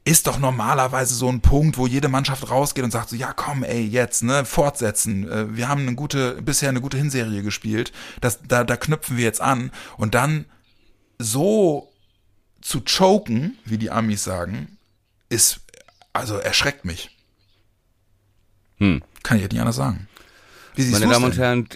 [0.03, 3.63] ist doch normalerweise so ein Punkt, wo jede Mannschaft rausgeht und sagt so, ja komm,
[3.63, 5.29] ey, jetzt, ne, fortsetzen.
[5.29, 7.91] Äh, wir haben eine gute, bisher eine gute Hinserie gespielt.
[8.19, 9.71] Das, da, da knüpfen wir jetzt an.
[9.97, 10.45] Und dann
[11.23, 11.91] so
[12.61, 14.77] zu choken, wie die Amis sagen,
[15.29, 15.61] ist,
[16.13, 17.09] also erschreckt mich.
[18.77, 19.01] Hm.
[19.23, 20.07] Kann ich jetzt nicht anders sagen.
[20.77, 21.67] Meine Damen und Herren,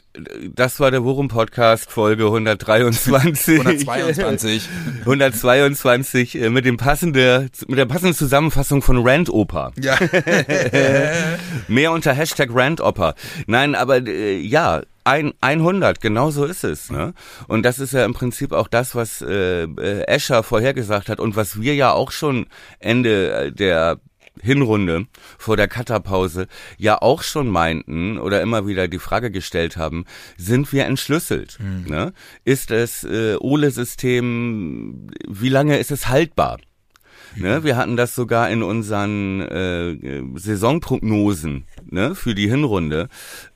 [0.53, 3.59] das war der Worum Podcast Folge 123.
[3.59, 4.69] 122.
[5.01, 9.73] 122 mit dem passende, mit der passenden Zusammenfassung von Rand Oper.
[9.77, 9.97] Ja.
[11.67, 13.15] Mehr unter Hashtag Rand Oper.
[13.47, 16.89] Nein, aber äh, ja, ein, 100, genau so ist es.
[16.89, 17.13] Ne?
[17.47, 21.35] Und das ist ja im Prinzip auch das, was äh, äh, Escher vorhergesagt hat und
[21.35, 22.47] was wir ja auch schon
[22.79, 23.99] Ende äh, der
[24.41, 25.05] Hinrunde
[25.37, 30.05] vor der Cutterpause ja auch schon meinten oder immer wieder die Frage gestellt haben,
[30.37, 31.57] sind wir entschlüsselt?
[31.59, 31.89] Mhm.
[31.89, 32.13] Ne?
[32.43, 36.57] Ist das äh, Ole-System, wie lange ist es haltbar?
[37.37, 43.09] Ne, wir hatten das sogar in unseren äh, Saisonprognosen ne, für die Hinrunde.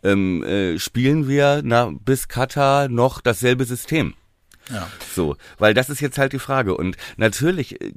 [0.04, 4.14] Ähm, äh, spielen wir na, bis Katar noch dasselbe System?
[4.72, 4.88] Ja.
[5.14, 6.76] So, weil das ist jetzt halt die Frage.
[6.76, 7.92] Und natürlich äh,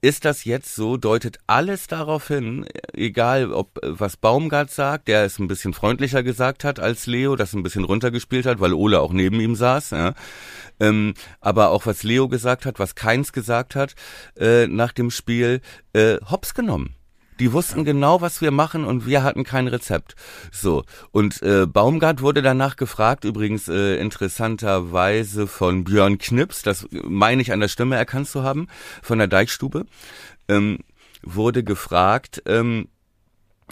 [0.00, 5.38] ist das jetzt so, deutet alles darauf hin, egal ob was Baumgart sagt, der es
[5.38, 9.12] ein bisschen freundlicher gesagt hat als Leo, das ein bisschen runtergespielt hat, weil Ole auch
[9.12, 10.14] neben ihm saß, ja.
[10.80, 13.94] ähm, aber auch was Leo gesagt hat, was Keins gesagt hat
[14.38, 15.60] äh, nach dem Spiel,
[15.92, 16.94] äh, hops genommen.
[17.38, 20.14] Die wussten genau, was wir machen und wir hatten kein Rezept.
[20.50, 20.84] So.
[21.12, 27.52] Und äh, Baumgart wurde danach gefragt, übrigens äh, interessanterweise von Björn Knips, das meine ich
[27.52, 28.68] an der Stimme erkannt zu haben,
[29.02, 29.86] von der Deichstube,
[30.48, 30.78] ähm,
[31.22, 32.88] wurde gefragt, ähm,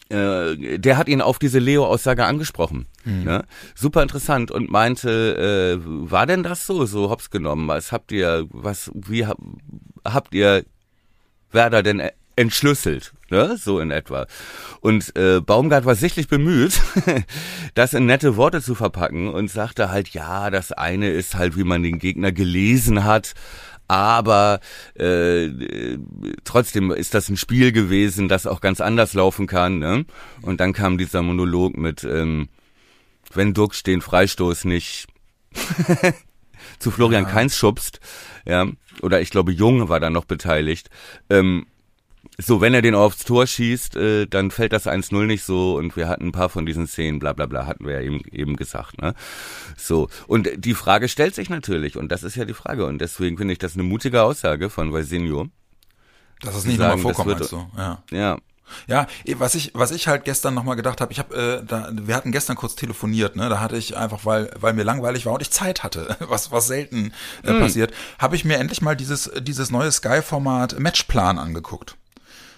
[0.09, 2.87] äh, der hat ihn auf diese Leo-Aussage angesprochen.
[3.05, 3.25] Mhm.
[3.25, 3.45] Ne?
[3.75, 7.69] Super interessant und meinte, äh, war denn das so, so hops genommen?
[7.69, 10.65] Was habt ihr, was, wie habt ihr
[11.51, 12.03] Werder denn
[12.37, 13.57] entschlüsselt, ne?
[13.57, 14.27] so in etwa.
[14.81, 16.81] Und äh, Baumgart war sichtlich bemüht,
[17.75, 21.65] das in nette Worte zu verpacken und sagte halt, ja, das eine ist halt, wie
[21.65, 23.35] man den Gegner gelesen hat,
[23.87, 24.61] aber
[24.95, 25.51] äh,
[26.45, 29.79] trotzdem ist das ein Spiel gewesen, das auch ganz anders laufen kann.
[29.79, 30.07] Ne?
[30.43, 32.49] Und dann kam dieser Monolog mit, ähm,
[33.33, 35.07] wenn Duck den Freistoß nicht
[36.79, 37.31] zu Florian ja.
[37.31, 38.01] Keins schubst,
[38.47, 38.67] ja,
[39.03, 40.89] oder ich glaube Jung war da noch beteiligt,
[41.31, 41.67] ähm,
[42.39, 45.97] so, wenn er den aufs Tor schießt, äh, dann fällt das 1-0 nicht so und
[45.97, 48.57] wir hatten ein paar von diesen Szenen, bla bla bla, hatten wir ja eben, eben
[48.57, 49.01] gesagt.
[49.01, 49.15] Ne?
[49.77, 53.37] So, und die Frage stellt sich natürlich und das ist ja die Frage und deswegen
[53.37, 55.49] finde ich das eine mutige Aussage von Valsenio.
[56.43, 57.67] Dass es nicht nochmal vorkommt, meinst du?
[57.77, 58.03] Ja.
[58.11, 58.39] ja.
[58.87, 62.17] Ja, was ich, was ich halt gestern nochmal gedacht habe, ich habe, äh, da, wir
[62.17, 63.51] hatten gestern kurz telefoniert, ne?
[63.51, 66.67] Da hatte ich einfach, weil, weil mir langweilig war und ich Zeit hatte, was, was
[66.67, 67.13] selten
[67.45, 67.61] äh, mm.
[67.61, 71.99] passiert, habe ich mir endlich mal dieses, dieses neue Sky-Format Matchplan angeguckt.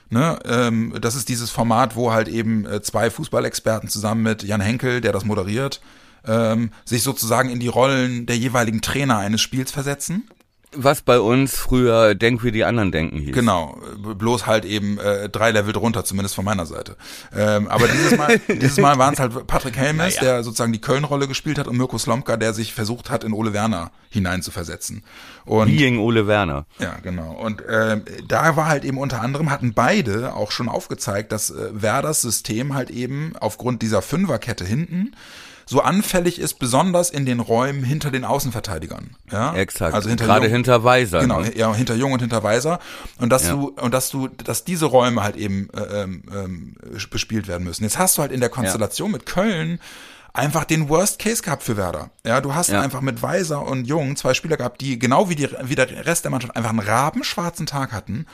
[0.08, 4.60] Ne, ähm, das ist dieses Format, wo halt eben äh, zwei Fußballexperten zusammen mit Jan
[4.60, 5.80] Henkel, der das moderiert,
[6.24, 10.28] ähm, sich sozusagen in die Rollen der jeweiligen Trainer eines Spiels versetzen
[10.76, 13.34] was bei uns früher Denk wie die anderen denken hieß.
[13.34, 16.96] Genau, bloß halt eben äh, drei Level drunter, zumindest von meiner Seite.
[17.34, 20.22] Ähm, aber dieses Mal, dieses Mal waren es halt Patrick Helmes, ja.
[20.22, 23.52] der sozusagen die Köln-Rolle gespielt hat und Mirko Slomka, der sich versucht hat, in Ole
[23.52, 25.02] Werner hineinzuversetzen.
[25.44, 26.66] Und, Being Ole Werner.
[26.78, 27.32] Ja, genau.
[27.32, 31.68] Und äh, da war halt eben unter anderem, hatten beide auch schon aufgezeigt, dass äh,
[31.72, 35.12] Werders System halt eben aufgrund dieser Fünferkette hinten
[35.68, 39.16] so anfällig ist, besonders in den Räumen hinter den Außenverteidigern.
[39.32, 39.94] Ja, exakt.
[39.94, 41.20] Also hinter gerade Jung, hinter Weiser.
[41.20, 41.56] Genau, ne?
[41.56, 42.78] ja, hinter Jung und hinter Weiser.
[43.18, 43.52] Und dass ja.
[43.52, 46.76] du und dass du, dass diese Räume halt eben äh, ähm, ähm,
[47.10, 47.82] bespielt werden müssen.
[47.82, 49.16] Jetzt hast du halt in der Konstellation ja.
[49.16, 49.80] mit Köln
[50.32, 52.10] einfach den Worst Case gehabt für Werder.
[52.24, 52.80] Ja, du hast ja.
[52.80, 56.24] einfach mit Weiser und Jung zwei Spieler gehabt, die genau wie, die, wie der Rest
[56.24, 58.26] der Mannschaft einfach einen rabenschwarzen Tag hatten.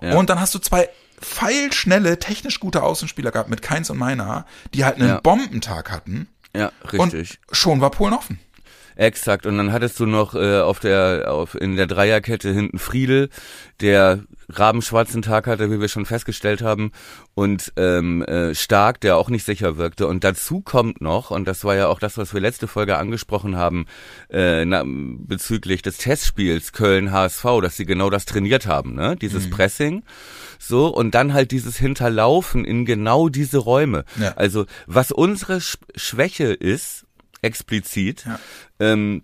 [0.00, 0.14] Ja.
[0.14, 0.88] Und dann hast du zwei
[1.20, 5.20] feilschnelle, technisch gute Außenspieler gehabt mit Keins und Meiner, die halt einen ja.
[5.20, 6.28] Bombentag hatten.
[6.58, 7.38] Ja, richtig.
[7.48, 8.38] Und schon war Polen offen.
[8.98, 9.46] Exakt.
[9.46, 13.28] Und dann hattest du noch äh, auf der auf in der Dreierkette hinten Friedel,
[13.80, 16.90] der rabenschwarzen Tag hatte, wie wir schon festgestellt haben,
[17.34, 20.08] und ähm, äh, Stark, der auch nicht sicher wirkte.
[20.08, 23.56] Und dazu kommt noch, und das war ja auch das, was wir letzte Folge angesprochen
[23.56, 23.86] haben,
[24.30, 29.14] äh, na, bezüglich des Testspiels Köln HSV, dass sie genau das trainiert haben, ne?
[29.14, 29.50] Dieses mhm.
[29.50, 30.02] Pressing.
[30.58, 34.04] So, und dann halt dieses Hinterlaufen in genau diese Räume.
[34.20, 34.32] Ja.
[34.36, 37.06] Also, was unsere Sch Schwäche ist,
[37.42, 38.40] explizit, ja.
[38.80, 39.22] ähm,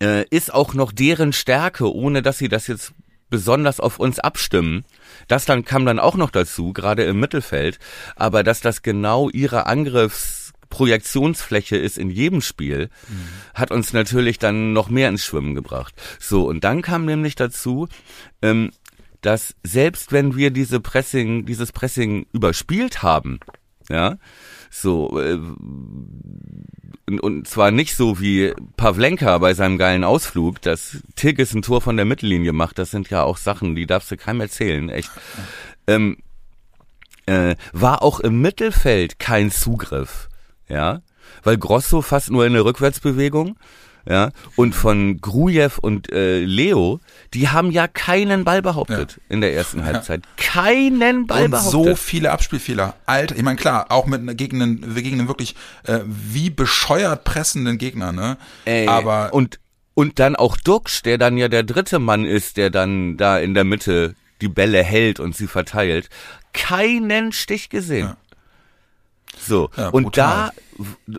[0.00, 2.92] äh, ist auch noch deren Stärke, ohne dass sie das jetzt
[3.28, 4.84] besonders auf uns abstimmen.
[5.28, 7.78] Das dann kam dann auch noch dazu, gerade im Mittelfeld,
[8.16, 13.28] aber dass das genau ihre Angriffsprojektionsfläche ist in jedem Spiel, mhm.
[13.54, 15.94] hat uns natürlich dann noch mehr ins Schwimmen gebracht.
[16.18, 17.86] So, und dann kam nämlich dazu,
[18.42, 18.72] ähm,
[19.20, 23.40] dass selbst wenn wir diese Pressing, dieses Pressing überspielt haben,
[23.88, 24.18] ja,
[24.70, 25.38] so, äh,
[27.20, 31.96] und, zwar nicht so wie Pavlenka bei seinem geilen Ausflug, dass Tigges ein Tor von
[31.96, 32.78] der Mittellinie macht.
[32.78, 35.10] Das sind ja auch Sachen, die darfst du keinem erzählen, echt.
[35.88, 36.18] Ähm,
[37.26, 40.28] äh, war auch im Mittelfeld kein Zugriff,
[40.68, 41.02] ja,
[41.42, 43.56] weil Grosso fast nur in eine Rückwärtsbewegung
[44.08, 47.00] ja, und von Grujew und äh, Leo,
[47.34, 49.22] die haben ja keinen Ball behauptet ja.
[49.28, 50.22] in der ersten Halbzeit.
[50.36, 51.72] Keinen Ball und behauptet.
[51.72, 52.94] so viele Abspielfehler.
[53.06, 57.78] Alter, ich meine, klar, auch mit gegen einen, gegen einen wirklich äh, wie bescheuert pressenden
[57.78, 58.36] Gegner, ne?
[58.64, 59.60] Ey, Aber und
[59.94, 63.54] und dann auch Duxch, der dann ja der dritte Mann ist, der dann da in
[63.54, 66.08] der Mitte die Bälle hält und sie verteilt.
[66.52, 68.06] Keinen Stich gesehen.
[68.08, 68.16] Ja.
[69.38, 70.50] So, ja, und da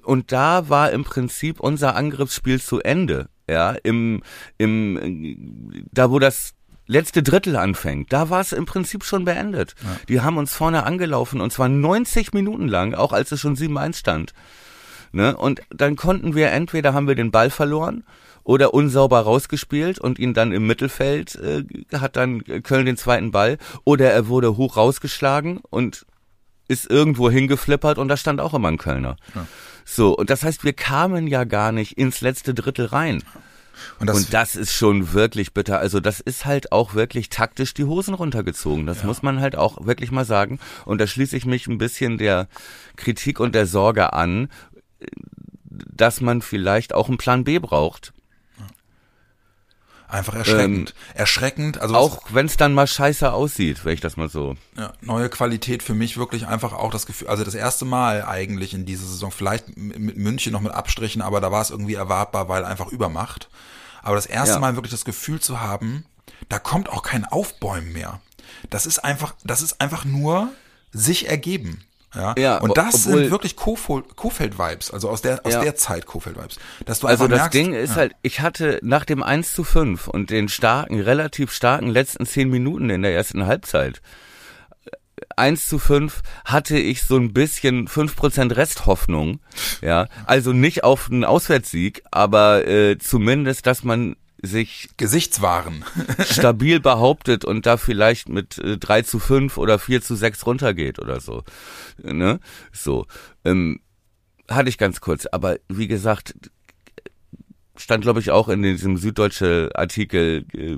[0.03, 3.29] und da war im Prinzip unser Angriffsspiel zu Ende.
[3.49, 4.21] Ja, im
[4.57, 6.53] im da wo das
[6.87, 9.75] letzte Drittel anfängt, da war es im Prinzip schon beendet.
[9.81, 9.97] Ja.
[10.09, 13.95] Die haben uns vorne angelaufen und zwar 90 Minuten lang, auch als es schon 7-1
[13.95, 14.33] stand.
[15.13, 15.35] Ne?
[15.35, 18.03] Und dann konnten wir entweder haben wir den Ball verloren
[18.43, 21.63] oder unsauber rausgespielt und ihn dann im Mittelfeld äh,
[21.97, 26.05] hat dann Köln den zweiten Ball oder er wurde hoch rausgeschlagen und
[26.71, 29.17] ist irgendwo hingeflippert und da stand auch immer ein Kölner.
[29.35, 29.45] Ja.
[29.85, 33.21] So, und das heißt, wir kamen ja gar nicht ins letzte Drittel rein.
[33.99, 35.79] Und das, und das, ist schon wirklich bitter.
[35.79, 38.85] Also das ist halt auch wirklich taktisch die Hosen runtergezogen.
[38.85, 39.07] Das ja.
[39.07, 40.59] muss man halt auch wirklich mal sagen.
[40.85, 42.47] Und da schließe ich mich ein bisschen der
[42.95, 44.49] Kritik und der Sorge an,
[45.67, 48.13] dass man vielleicht auch einen Plan B braucht.
[50.11, 50.89] Einfach erschreckend.
[50.89, 51.79] Ähm, erschreckend.
[51.79, 54.57] Also auch wenn es dann mal scheiße aussieht, wenn ich das mal so.
[54.77, 58.73] Ja, neue Qualität für mich wirklich einfach auch das Gefühl, also das erste Mal eigentlich
[58.73, 62.49] in dieser Saison, vielleicht mit München noch mit Abstrichen, aber da war es irgendwie erwartbar,
[62.49, 63.47] weil einfach Übermacht.
[64.03, 64.59] Aber das erste ja.
[64.59, 66.03] Mal wirklich das Gefühl zu haben,
[66.49, 68.19] da kommt auch kein Aufbäumen mehr.
[68.69, 70.49] Das ist einfach, das ist einfach nur
[70.91, 71.85] sich ergeben.
[72.13, 75.61] Ja, ja und das obwohl, sind wirklich Kofeld-Vibes, also aus der, aus ja.
[75.61, 76.57] der Zeit Kofeld-Vibes.
[76.85, 77.95] Dass du also das merkst, Ding ist ja.
[77.97, 82.49] halt, ich hatte nach dem 1 zu 5 und den starken, relativ starken letzten 10
[82.49, 84.01] Minuten in der ersten Halbzeit,
[85.35, 89.39] 1 zu 5 hatte ich so ein bisschen 5% Resthoffnung.
[89.81, 95.85] Ja, also nicht auf einen Auswärtssieg, aber äh, zumindest, dass man sich Gesichtswaren
[96.25, 100.99] stabil behauptet und da vielleicht mit äh, 3 zu 5 oder 4 zu 6 runtergeht
[100.99, 101.43] oder so.
[102.01, 102.39] Ne?
[102.71, 103.05] So.
[103.45, 103.79] Ähm,
[104.49, 105.25] hatte ich ganz kurz.
[105.27, 106.33] Aber wie gesagt,
[107.77, 110.77] stand glaube ich auch in diesem süddeutsche Artikel, äh,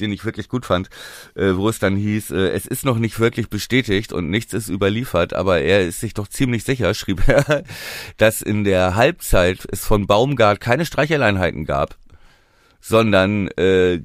[0.00, 0.88] den ich wirklich gut fand,
[1.34, 4.68] äh, wo es dann hieß, äh, es ist noch nicht wirklich bestätigt und nichts ist
[4.68, 7.64] überliefert, aber er ist sich doch ziemlich sicher, schrieb er,
[8.16, 11.96] dass in der Halbzeit es von Baumgart keine Streicheleinheiten gab
[12.80, 14.00] sondern äh,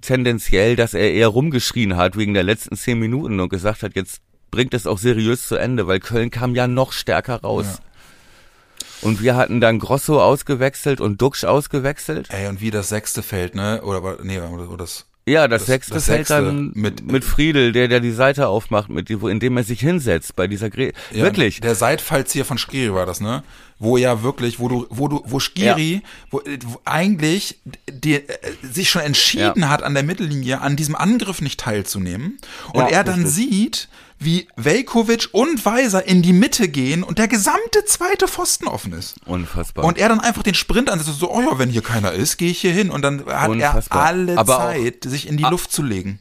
[0.00, 4.22] tendenziell, dass er eher rumgeschrien hat wegen der letzten zehn Minuten und gesagt hat, jetzt
[4.50, 7.66] bringt es auch seriös zu Ende, weil Köln kam ja noch stärker raus.
[7.66, 8.98] Ja.
[9.02, 12.28] Und wir hatten dann Grosso ausgewechselt und Duxch ausgewechselt.
[12.30, 13.80] Ey, und wie das sechste Feld, ne?
[13.82, 17.88] Oder, nee, oder das ja, das, das sechste das fällt dann mit, mit Friedel, der,
[17.88, 21.60] der die Seite aufmacht, mit, wo, indem er sich hinsetzt bei dieser Gre ja, Wirklich.
[21.60, 23.42] Der Seitfallzieher von Skiri war das, ne?
[23.82, 26.00] Wo ja wirklich, wo du, wo du, wo Skiri, ja.
[26.30, 27.58] wo, wo eigentlich
[27.90, 28.26] die, äh,
[28.62, 29.68] sich schon entschieden ja.
[29.70, 32.38] hat, an der Mittellinie an diesem Angriff nicht teilzunehmen.
[32.74, 33.34] Und er dann richtig.
[33.34, 33.88] sieht,
[34.18, 39.16] wie Velkovic und Weiser in die Mitte gehen und der gesamte zweite Pfosten offen ist.
[39.24, 39.86] Unfassbar.
[39.86, 42.50] Und er dann einfach den Sprint ansetzt, so, oh ja, wenn hier keiner ist, gehe
[42.50, 42.90] ich hier hin.
[42.90, 43.98] Und dann hat Unfassbar.
[43.98, 46.18] er alle aber Zeit, auch, sich in die Luft zu legen.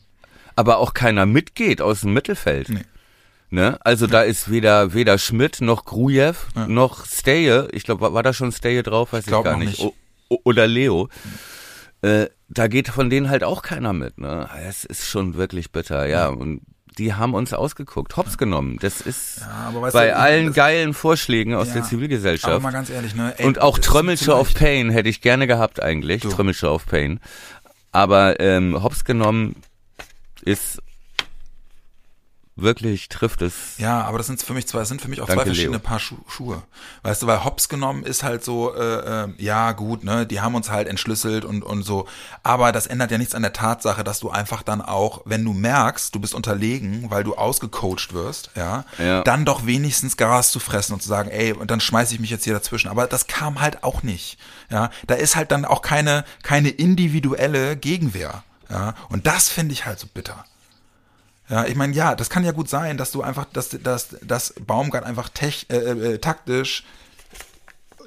[0.55, 2.69] Aber auch keiner mitgeht aus dem Mittelfeld.
[2.69, 2.85] Nee.
[3.51, 3.79] Ne?
[3.83, 4.11] Also ja.
[4.11, 6.67] da ist weder weder Schmidt noch Grujew ja.
[6.67, 7.67] noch Steje.
[7.71, 9.13] Ich glaube, war, war da schon Steje drauf?
[9.13, 9.79] Weiß ich, ich gar nicht.
[9.79, 9.93] nicht.
[10.29, 11.09] O oder Leo.
[12.01, 14.19] Äh, da geht von denen halt auch keiner mit.
[14.19, 14.47] Ne?
[14.67, 16.27] Es ist schon wirklich bitter, ja.
[16.27, 16.61] Und
[16.97, 18.77] die haben uns ausgeguckt, hops genommen.
[18.81, 22.53] Das ist ja, bei du, allen geilen Vorschlägen aus ja, der Zivilgesellschaft.
[22.53, 23.33] Aber mal ganz ehrlich, ne?
[23.37, 26.29] Ey, und auch Trömmelsche of Pain hätte ich gerne gehabt eigentlich, du.
[26.29, 27.19] Trömmelsche of Pain.
[27.91, 29.55] Aber ähm, hops genommen
[30.43, 30.81] ist
[32.61, 33.77] wirklich trifft es.
[33.77, 35.85] Ja, aber das sind für mich zwei, sind für mich auch Danke, zwei verschiedene Leo.
[35.85, 36.63] Paar Schu Schuhe.
[37.03, 40.55] Weißt du, weil Hops genommen ist halt so, äh, äh, ja gut, ne, die haben
[40.55, 42.07] uns halt entschlüsselt und und so.
[42.43, 45.53] Aber das ändert ja nichts an der Tatsache, dass du einfach dann auch, wenn du
[45.53, 49.23] merkst, du bist unterlegen, weil du ausgecoacht wirst, ja, ja.
[49.23, 52.29] dann doch wenigstens Gas zu fressen und zu sagen, ey, und dann schmeiße ich mich
[52.29, 52.89] jetzt hier dazwischen.
[52.89, 54.37] Aber das kam halt auch nicht.
[54.69, 58.43] Ja, da ist halt dann auch keine keine individuelle Gegenwehr.
[58.69, 60.45] Ja, und das finde ich halt so bitter.
[61.49, 64.53] Ja, ich meine, ja, das kann ja gut sein, dass du einfach, dass, dass, dass
[64.59, 66.83] Baumgart einfach tech, äh, äh, taktisch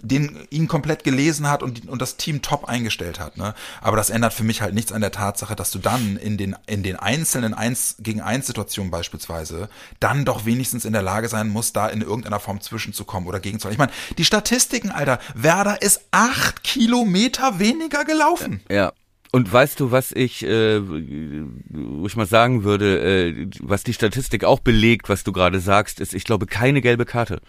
[0.02, 3.36] den ihn komplett gelesen hat und, und das Team top eingestellt hat.
[3.36, 3.54] Ne?
[3.80, 6.56] Aber das ändert für mich halt nichts an der Tatsache, dass du dann in den,
[6.66, 9.68] in den einzelnen Eins gegen Eins Situationen beispielsweise
[10.00, 13.74] dann doch wenigstens in der Lage sein musst, da in irgendeiner Form zwischenzukommen oder gegenzuhalten.
[13.74, 18.60] Ich meine, die Statistiken, Alter, Werder ist acht Kilometer weniger gelaufen.
[18.68, 18.92] Ja.
[19.34, 24.44] Und weißt du, was ich, äh, wo ich mal sagen würde, äh, was die Statistik
[24.44, 27.40] auch belegt, was du gerade sagst, ist, ich glaube, keine gelbe Karte.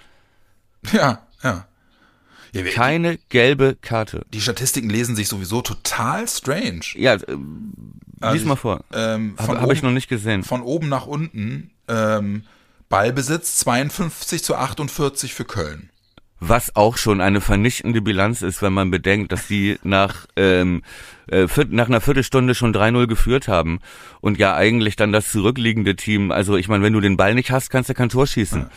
[0.93, 1.67] Ja, ja.
[2.54, 4.26] ja keine gelbe Karte.
[4.34, 6.86] Die Statistiken lesen sich sowieso total strange.
[6.96, 7.38] Ja, äh,
[8.22, 8.86] also lies mal vor.
[8.93, 10.43] Ähm, Habe hab ich noch nicht gesehen.
[10.43, 12.46] Von oben nach unten, ähm,
[12.88, 15.90] Ballbesitz 52 zu 48 für Köln
[16.48, 20.83] was auch schon eine vernichtende Bilanz ist, wenn man bedenkt, dass die nach, ähm,
[21.27, 23.79] äh, nach einer Viertelstunde schon 3-0 geführt haben
[24.21, 27.52] und ja eigentlich dann das zurückliegende Team, also ich meine, wenn du den Ball nicht
[27.52, 28.62] hast, kannst du kein Tor schießen.
[28.62, 28.69] Ja.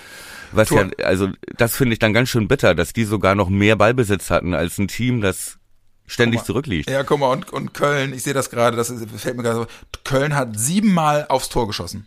[0.52, 0.90] Was Tor.
[0.98, 4.30] ja, also das finde ich dann ganz schön bitter, dass die sogar noch mehr Ballbesitz
[4.30, 5.58] hatten als ein Team, das
[6.06, 6.88] ständig zurückliegt.
[6.88, 9.66] Ja, guck mal, und, und Köln, ich sehe das gerade, das fällt mir gerade so,
[10.04, 12.06] Köln hat siebenmal aufs Tor geschossen.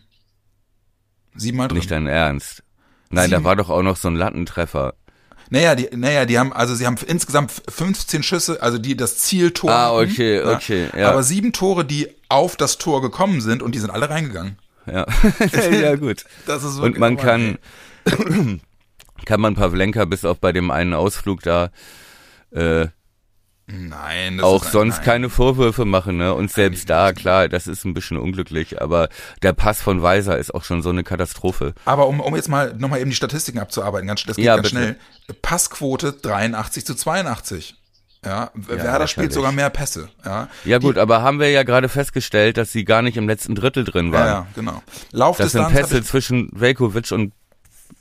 [1.34, 1.76] Siebenmal drin.
[1.76, 2.62] Nicht dein Ernst.
[3.10, 3.42] Nein, Sieben.
[3.42, 4.94] da war doch auch noch so ein Lattentreffer.
[5.50, 9.70] Naja, die, naja, die haben, also sie haben insgesamt 15 Schüsse, also die das Zieltor.
[9.70, 11.10] Ah, hatten, okay, okay, ja.
[11.10, 14.58] Aber sieben Tore, die auf das Tor gekommen sind und die sind alle reingegangen.
[14.86, 15.06] Ja,
[15.70, 16.24] ja gut.
[16.46, 17.58] Das ist Und man normal.
[18.04, 18.60] kann,
[19.26, 21.70] kann man Pavlenka bis auf bei dem einen Ausflug da
[22.52, 22.86] äh,
[23.72, 25.04] Nein, das auch sonst nein.
[25.04, 26.34] keine Vorwürfe machen, ne?
[26.34, 29.08] Und selbst da, klar, das ist ein bisschen unglücklich, aber
[29.42, 31.74] der Pass von Weiser ist auch schon so eine Katastrophe.
[31.84, 34.70] Aber um, um jetzt mal nochmal eben die Statistiken abzuarbeiten, ganz, das geht Ja, ganz
[34.70, 34.82] bitte.
[34.82, 34.96] schnell.
[35.42, 37.76] Passquote 83 zu 82.
[38.24, 40.10] Ja, Werder spielt sogar mehr Pässe.
[40.26, 43.54] Ja, Ja gut, aber haben wir ja gerade festgestellt, dass sie gar nicht im letzten
[43.54, 44.26] Drittel drin ja, waren.
[44.26, 44.82] ja genau.
[44.82, 47.32] Das sind Laufdistanz, Pässe zwischen Velkovic und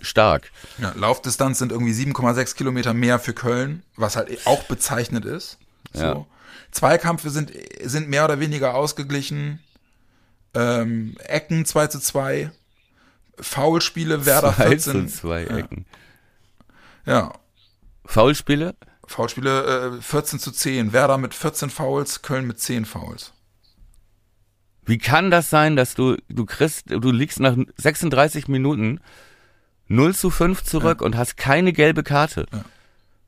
[0.01, 0.51] Stark.
[0.77, 5.57] ja, Laufdistanz sind irgendwie 7,6 Kilometer mehr für Köln, was halt auch bezeichnet ist.
[5.93, 6.01] So.
[6.01, 6.25] Ja.
[6.71, 7.51] Zweikämpfe sind,
[7.83, 9.59] sind mehr oder weniger ausgeglichen.
[10.53, 12.51] Ähm, Ecken 2 zu 2.
[13.39, 15.09] Foulspiele, Werder 2 14.
[15.09, 15.85] zu 2 Ecken.
[17.05, 17.33] Ja,
[18.05, 18.75] Foulspiele?
[19.05, 20.93] Foulspiele äh, 14 zu 10.
[20.93, 23.33] Werder mit 14 Fouls, Köln mit 10 Fouls.
[24.85, 28.99] Wie kann das sein, dass du, du kriegst, du liegst nach 36 Minuten
[29.89, 32.45] 0 zu 5 zurück und hast keine gelbe Karte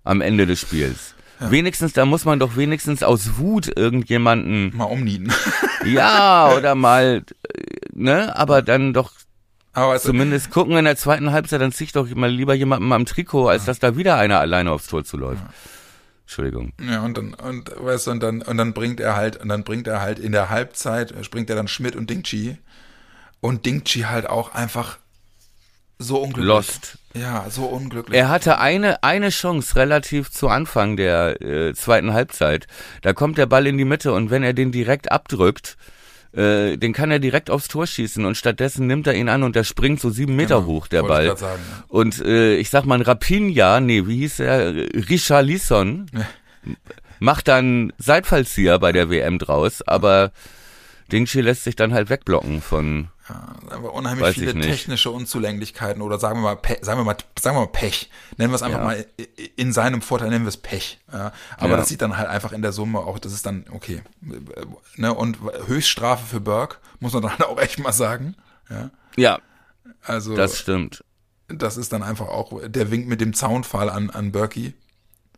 [0.03, 1.15] am Ende des Spiels?
[1.49, 5.33] Wenigstens, da muss man doch wenigstens aus Wut irgendjemanden, Mal umnieten.
[5.85, 9.11] ja, oder mal, äh, ne, aber dann doch
[9.73, 12.93] Aber es, zumindest gucken in der zweiten Halbzeit, dann zieh ich doch mal lieber jemanden
[12.93, 15.41] am Trikot, als dass da wieder einer alleine aufs Tor zuläuft.
[16.21, 16.71] Entschuldigung.
[16.79, 19.63] ja, und dann, und, weißt du, und dann, und dann bringt er halt, und dann
[19.63, 22.57] bringt er halt in der Halbzeit, springt er dann Schmidt und Dingchi.
[23.41, 24.99] Und Dingchi halt auch einfach
[26.01, 26.45] so unglücklich.
[26.47, 26.97] Lost.
[27.13, 28.17] Ja, so unglücklich.
[28.17, 32.67] Er hatte eine, eine Chance relativ zu Anfang der äh, zweiten Halbzeit.
[33.01, 35.77] Da kommt der Ball in die Mitte und wenn er den direkt abdrückt,
[36.33, 39.55] äh, den kann er direkt aufs Tor schießen und stattdessen nimmt er ihn an und
[39.57, 41.27] der springt so sieben Meter Genau, hoch, der ich Ball.
[41.27, 41.83] grad sagen, ja.
[41.89, 44.73] Und äh, ich sag mal, ein Rapinha, nee, wie hieß er?
[45.09, 46.09] Richarlison
[47.19, 50.31] macht dann Seitfallzieher bei der WM draus, aber
[51.11, 53.09] Dingshi lässt sich dann halt wegblocken von
[53.69, 57.55] aber unheimlich Weiß viele technische Unzulänglichkeiten oder sagen wir mal, Pe sagen wir mal, sagen
[57.57, 58.09] wir mal Pech.
[58.37, 58.85] Nennen wir es einfach Ja.
[58.85, 59.05] mal
[59.55, 60.99] in seinem Vorteil nennen wir es Pech.
[61.11, 61.77] Ja, aber Ja.
[61.77, 64.01] das sieht dann halt einfach in der Summe auch, das ist dann okay.
[64.97, 68.35] Ne, und Höchststrafe für Burke muss man dann auch echt mal sagen.
[68.69, 69.39] Ja, Ja,
[70.03, 71.03] also das stimmt.
[71.47, 74.73] das ist dann einfach auch der Wink mit dem Zaunfall an an Berkey.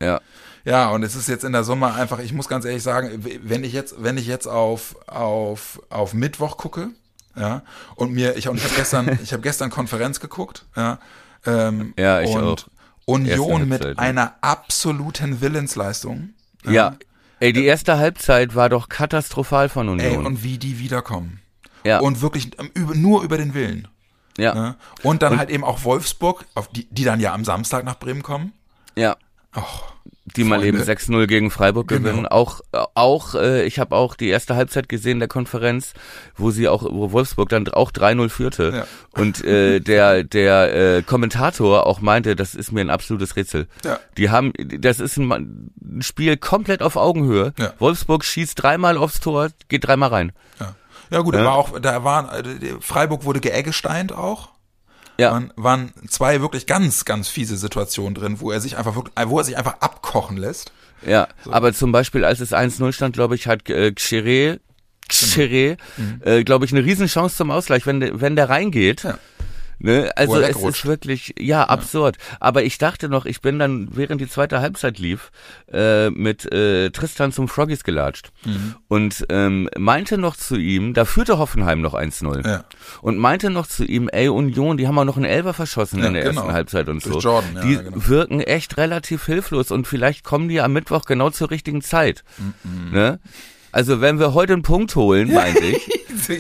[0.02, 0.22] Ja.
[0.66, 3.66] Ja, und es ist jetzt in der Summe einfach, ich muss ganz ehrlich sagen, wenn
[3.66, 6.92] ich jetzt, wenn ich jetzt auf, auf, auf Mittwoch gucke,
[7.36, 7.62] ja,
[7.96, 11.00] und mir, ich, und ich habe gestern, ich habe gestern Konferenz geguckt, ja,
[11.46, 12.68] ähm, Ja, ich und auch.
[13.06, 14.02] Union mit Halbzeit, ja.
[14.04, 16.30] einer absoluten Willensleistung.
[16.66, 16.96] Ja.
[17.42, 20.26] Ey, die erste Halbzeit war doch katastrophal von Ey, Union.
[20.26, 21.42] und wie die wiederkommen.
[21.84, 22.00] ja.
[22.00, 23.88] Und wirklich ähm, nur über den Willen.
[24.38, 24.54] ja.
[24.54, 24.76] Ne?
[25.02, 28.24] Und dann halt eben auch Wolfsburg, auf die, die dann ja am Samstag nach Bremen
[28.24, 28.54] kommen.
[28.96, 29.18] ja.
[29.56, 29.93] Och,
[30.26, 30.94] Die mal eben Freunde.
[30.94, 32.02] 6-0 gegen Freiburg Genau.
[32.10, 32.28] gewinnen.
[32.28, 32.62] Auch,
[32.94, 35.94] auch, äh, ich habe auch die erste Halbzeit gesehen der Konferenz,
[36.38, 38.72] wo sie auch, wo Wolfsburg dann auch 3-0 führte.
[38.74, 38.88] Ja.
[39.22, 43.68] Und äh, der, der äh, Kommentator auch meinte, das ist mir ein absolutes Rätsel.
[43.84, 44.00] Ja.
[44.18, 47.54] Die haben, das ist ein, ein Spiel komplett auf Augenhöhe.
[47.60, 47.74] Ja.
[47.80, 50.32] Wolfsburg schießt dreimal aufs Tor, geht dreimal rein.
[50.60, 50.76] ja.
[51.12, 54.50] Ja gut, da war auch, da waren, äh, Freiburg wurde geeggesteint auch.
[55.18, 55.32] Ja.
[55.32, 59.38] waren, waren zwei wirklich ganz, ganz fiese Situationen drin, wo er sich einfach wirklich, wo
[59.38, 60.72] er sich einfach abkochen lässt.
[61.06, 64.60] Ja, aber zum Beispiel, als es 1-0 stand, glaube ich, hat äh, Xere,
[65.10, 66.22] Xere, Mhm.
[66.24, 69.04] äh, glaube ich, eine Riesenchance zum Ausgleich, wenn, der- wenn der reingeht.
[69.04, 69.18] Ja.
[69.84, 70.10] Ne?
[70.16, 72.18] Also es ist wirklich, ja, absurd.
[72.40, 75.30] Aber ich dachte noch, ich bin dann, während die zweite Halbzeit lief,
[75.72, 78.76] äh, mit äh, Tristan zum Froggies gelatscht Mhm.
[78.88, 82.64] und ähm, meinte noch zu ihm, da führte Hoffenheim noch 1-0 Ja.
[83.02, 86.08] und meinte noch zu ihm, ey Union, die haben auch noch einen Elfer verschossen Ja,
[86.08, 86.40] in der genau.
[86.42, 87.20] ersten Halbzeit und Durch so.
[87.20, 88.08] Jordan, ja, die genau.
[88.08, 92.24] wirken echt relativ hilflos und vielleicht kommen die am Mittwoch genau zur richtigen Zeit.
[92.92, 93.20] Ne?
[93.74, 95.90] Also wenn wir heute einen Punkt holen, meinte ich.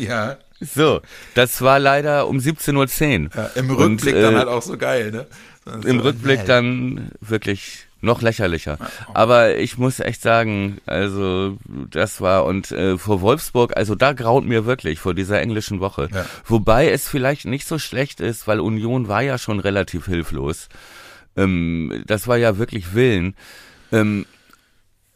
[0.07, 0.37] ja.
[0.63, 1.01] So,
[1.35, 3.29] das war leider um 17.10 Uhr.
[3.35, 3.51] ja.
[3.55, 5.27] Im Und, Rückblick äh, dann halt auch so geil, ne?
[5.65, 8.77] Das Im Rückblick dann wirklich noch lächerlicher.
[9.13, 11.57] Aber ich muss echt sagen, also
[11.89, 16.09] das war und äh, vor Wolfsburg, also da graut mir wirklich vor dieser englischen Woche.
[16.13, 16.25] Ja.
[16.45, 20.67] Wobei es vielleicht nicht so schlecht ist, weil Union war ja schon relativ hilflos.
[21.37, 23.35] Ähm, das war ja wirklich Willen.
[23.93, 24.25] Ähm,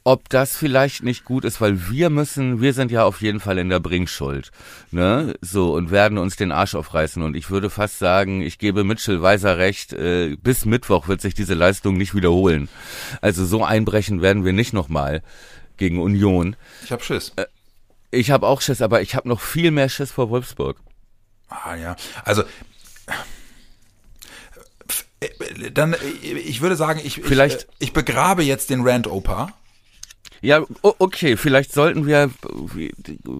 [0.07, 3.57] ob das vielleicht nicht gut ist, weil wir müssen, wir sind ja auf jeden Fall
[3.57, 4.51] in der Bringschuld,
[4.89, 8.85] ne, so und werden uns den Arsch aufreißen und ich würde fast sagen, ich gebe
[8.85, 12.69] Mitchell Weiser recht, äh, bis Mittwoch wird sich diese Leistung nicht wiederholen.
[13.19, 15.23] Also so einbrechen werden wir nicht nochmal
[15.75, 16.55] gegen Union.
[16.85, 17.33] Ich hab Schiss.
[18.09, 20.77] Ich habe auch Schiss, aber ich habe noch viel mehr Schiss vor Wolfsburg.
[21.49, 22.43] Ah ja, also
[25.73, 29.51] dann, ich würde sagen, ich, Vielleicht- ich, ich begrabe jetzt den Rant-Opa.
[30.41, 32.29] Ja, okay, vielleicht sollten wir.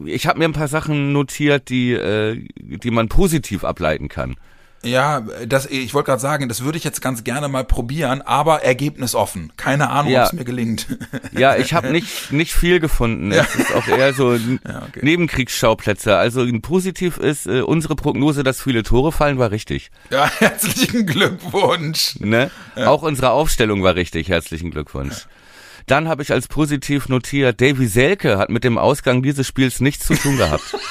[0.06, 4.36] Ich habe mir ein paar Sachen notiert, die, äh, die man positiv ableiten kann.
[4.84, 8.64] Ja, das, ich wollte gerade sagen, das würde ich jetzt ganz gerne mal probieren, aber
[8.64, 9.52] ergebnisoffen.
[9.58, 10.22] Keine Ahnung, Ja.
[10.22, 10.86] ob es mir gelingt.
[11.38, 13.32] Ja, ich habe nicht nicht viel gefunden.
[13.32, 15.00] Es ist auch eher so n- okay.
[15.02, 16.16] Nebenkriegsschauplätze.
[16.16, 19.90] Also positiv ist äh, unsere Prognose, dass viele Tore fallen, war richtig.
[20.12, 22.20] ja, herzlichen Glückwunsch.
[22.20, 22.52] Ne?
[22.76, 24.30] Auch unsere Aufstellung war richtig.
[24.30, 25.26] Herzlichen Glückwunsch.
[25.88, 30.06] Dann habe ich als positiv notiert, Davy Selke hat mit dem Ausgang dieses Spiels nichts
[30.06, 30.76] zu tun gehabt.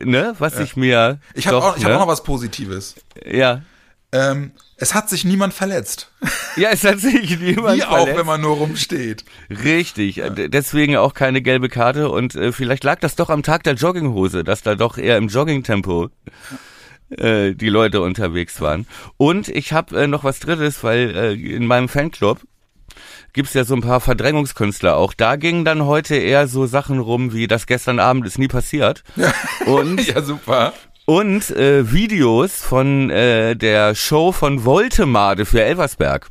[0.00, 0.34] Ne?
[0.38, 1.20] Was ich mir.
[1.34, 1.96] Ich habe auch, ich hab ne?
[1.96, 2.96] auch noch was Positives.
[3.24, 3.62] Ja.
[4.12, 6.10] Ähm, es hat sich niemand verletzt.
[6.56, 8.18] Ja, es hat sich niemand Wie auch, verletzt.
[8.18, 9.24] wenn man nur rumsteht.
[9.48, 13.62] Richtig, äh, deswegen auch keine gelbe Karte und äh, vielleicht lag das doch am Tag
[13.62, 16.08] der Jogginghose, dass da doch eher im Joggingtempo
[17.16, 18.86] äh, die Leute unterwegs waren.
[19.16, 22.40] Und ich habe äh, noch was Drittes, weil äh, in meinem Fanclub
[23.32, 25.14] gibt's ja so ein paar Verdrängungskünstler auch.
[25.14, 29.04] Da gingen dann heute eher so Sachen rum, wie das gestern Abend ist nie passiert.
[29.66, 30.72] Und Ja, super.
[31.06, 36.28] und äh, Videos von äh, der Show von Voltemade für Elversberg.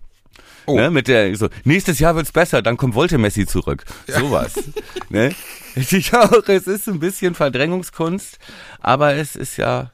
[0.66, 0.76] Oh.
[0.76, 3.86] Ne, mit der so nächstes Jahr wird's besser, dann kommt Volte-Messi zurück.
[4.08, 4.54] Sowas.
[5.10, 5.34] ne?
[5.76, 8.38] Ich auch, es ist ein bisschen Verdrängungskunst,
[8.80, 9.92] aber es ist ja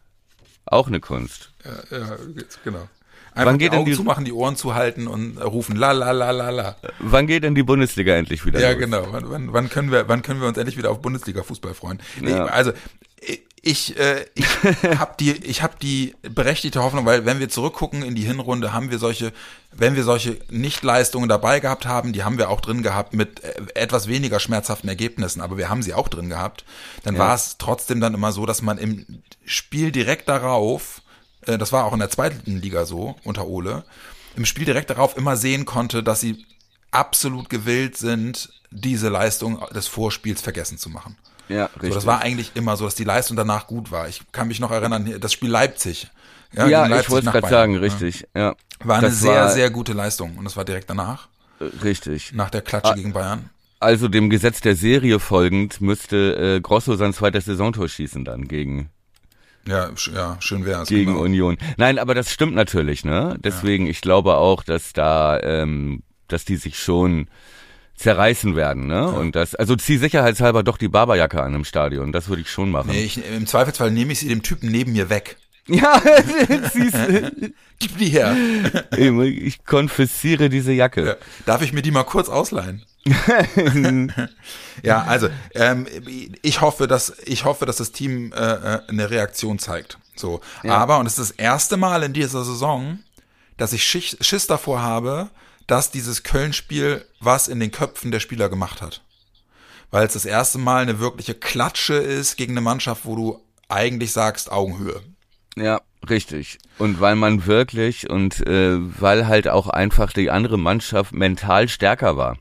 [0.66, 1.52] auch eine Kunst.
[1.64, 2.18] Ja, ja,
[2.64, 2.88] genau.
[3.34, 6.12] Einfach Wann die geht denn Augen die- zumachen, die Ohren zuhalten und rufen la la
[6.12, 6.76] la la la.
[7.00, 8.80] Wann geht denn die Bundesliga endlich wieder Ja, los?
[8.80, 9.08] genau.
[9.12, 12.00] Wann, wann, wann können wir, wann können wir uns endlich wieder auf Bundesliga-Fußball freuen?
[12.22, 12.46] Ja.
[12.46, 12.72] Also
[13.20, 14.46] ich, äh, ich
[15.00, 18.92] habe die, ich habe die berechtigte Hoffnung, weil wenn wir zurückgucken in die Hinrunde, haben
[18.92, 19.34] wir solche,
[19.72, 23.54] wenn wir solche Nichtleistungen dabei gehabt haben, die haben wir auch drin gehabt mit äh,
[23.74, 26.64] etwas weniger schmerzhaften Ergebnissen, aber wir haben sie auch drin gehabt.
[27.04, 27.22] Dann Ja.
[27.22, 29.06] war es trotzdem dann immer so, dass man im
[29.46, 31.02] Spiel direkt darauf,
[31.48, 33.84] äh, das war auch in der zweiten Liga so unter Ole,
[34.36, 36.46] im Spiel direkt darauf immer sehen konnte, dass sie
[36.92, 41.18] absolut gewillt sind, diese Leistung des Vorspiels vergessen zu machen.
[41.50, 41.90] Ja, richtig.
[41.90, 44.08] So, das war eigentlich immer so, dass die Leistung danach gut war.
[44.08, 46.08] Ich kann mich noch erinnern, das Spiel Leipzig.
[46.54, 48.26] ja, ich Leipzig wollte nach gerade sagen, richtig.
[48.36, 48.42] Ja.
[48.50, 48.56] Ja.
[48.84, 50.38] War eine Das sehr, war- sehr gute Leistung.
[50.38, 51.28] Und das war direkt danach,
[51.60, 52.34] äh, Richtig.
[52.34, 52.96] nach der Klatsche Ah.
[52.96, 53.50] gegen Bayern.
[53.80, 58.90] Also dem Gesetz der Serie folgend müsste äh, Grosso sein zweites Saisontor schießen dann gegen
[59.68, 60.88] Ja, ja schön wär's.
[60.90, 61.24] gegen genau.
[61.24, 61.58] Union.
[61.78, 63.38] Nein, aber das stimmt natürlich, ne?
[63.44, 67.28] Deswegen, ich glaube auch, dass da, ähm, dass die sich schon
[67.96, 69.08] zerreißen werden, ne?
[69.08, 72.12] Und das, also zieh sicherheitshalber doch die Barberjacke an im Stadion.
[72.12, 72.92] Das würde ich schon machen.
[72.92, 75.38] Nee, ich, Im Zweifelsfall nehme ich sie dem Typen neben mir weg.
[75.68, 76.02] Ja,
[76.74, 76.96] siehst
[77.80, 78.36] Gib die her.
[78.92, 81.06] du, ich konfisziere diese Jacke.
[81.06, 81.16] Ja.
[81.46, 82.86] Darf ich mir die mal kurz ausleihen?
[84.82, 85.86] ja, also ähm,
[86.42, 90.00] ich hoffe, dass ich hoffe, dass das Team äh, äh, eine Reaktion zeigt.
[90.16, 93.00] So, aber und es ist das erste Mal in dieser Saison,
[93.58, 95.30] dass ich Schiss, Schiss davor habe,
[95.68, 99.02] dass dieses Köln-Spiel was in den Köpfen der Spieler gemacht hat,
[99.92, 104.12] weil es das erste Mal eine wirkliche Klatsche ist gegen eine Mannschaft, wo du eigentlich
[104.12, 105.02] sagst Augenhöhe.
[105.56, 106.60] Ja, richtig.
[106.78, 112.18] Und weil man wirklich und äh, weil halt auch einfach die andere Mannschaft mental stärker
[112.18, 112.38] war.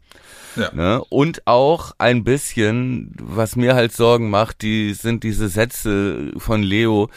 [0.56, 0.72] Ja.
[0.72, 1.04] Ne?
[1.08, 7.10] Und auch ein bisschen, was mir halt Sorgen macht, die sind diese Sätze von Leo,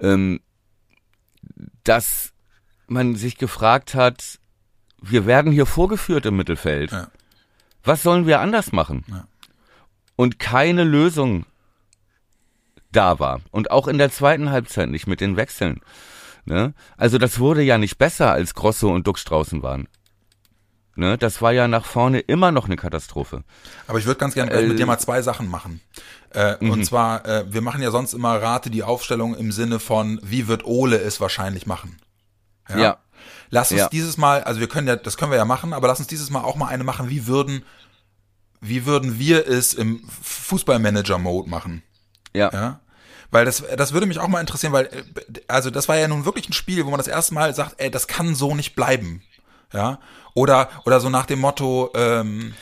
[0.00, 0.40] ähm,
[1.84, 2.32] dass
[2.86, 4.39] man sich gefragt hat,
[5.02, 6.92] wir werden hier vorgeführt im Mittelfeld.
[6.92, 7.08] Ja.
[7.82, 9.04] Was sollen wir anders machen?
[9.08, 9.24] Ja.
[10.16, 11.46] Und keine Lösung
[12.92, 13.40] da war.
[13.50, 15.80] Und auch in der zweiten Halbzeit nicht mit den Wechseln.
[16.44, 16.74] Ne?
[16.96, 19.88] Also das wurde ja nicht besser, als Grosso und Dux draußen waren.
[20.96, 21.16] Ne?
[21.16, 23.44] Das war ja nach vorne immer noch eine Katastrophe.
[23.86, 25.80] Aber ich würde ganz gerne gleich mit dir mal zwei Sachen machen.
[26.30, 30.20] Äh, Und zwar, äh, wir machen ja sonst immer Rate die Aufstellung im Sinne von,
[30.22, 31.98] wie wird Ole es wahrscheinlich machen?
[32.68, 32.98] Ja.
[33.50, 33.88] Lass uns Ja.
[33.88, 36.30] dieses Mal, also wir können ja, das können wir ja machen, aber lass uns dieses
[36.30, 37.64] Mal auch mal eine machen, wie würden,
[38.60, 41.82] wie würden wir es im Fußballmanager-Mode machen?
[42.32, 42.50] Ja.
[42.52, 42.80] Ja.
[43.32, 45.02] Weil das, das würde mich auch mal interessieren, weil, äh,
[45.48, 47.90] also das war ja nun wirklich ein Spiel, wo man das erste Mal sagt, ey,
[47.90, 49.22] das kann so nicht bleiben.
[49.72, 49.98] Ja.
[50.34, 52.54] Oder, oder so nach dem Motto, ähm,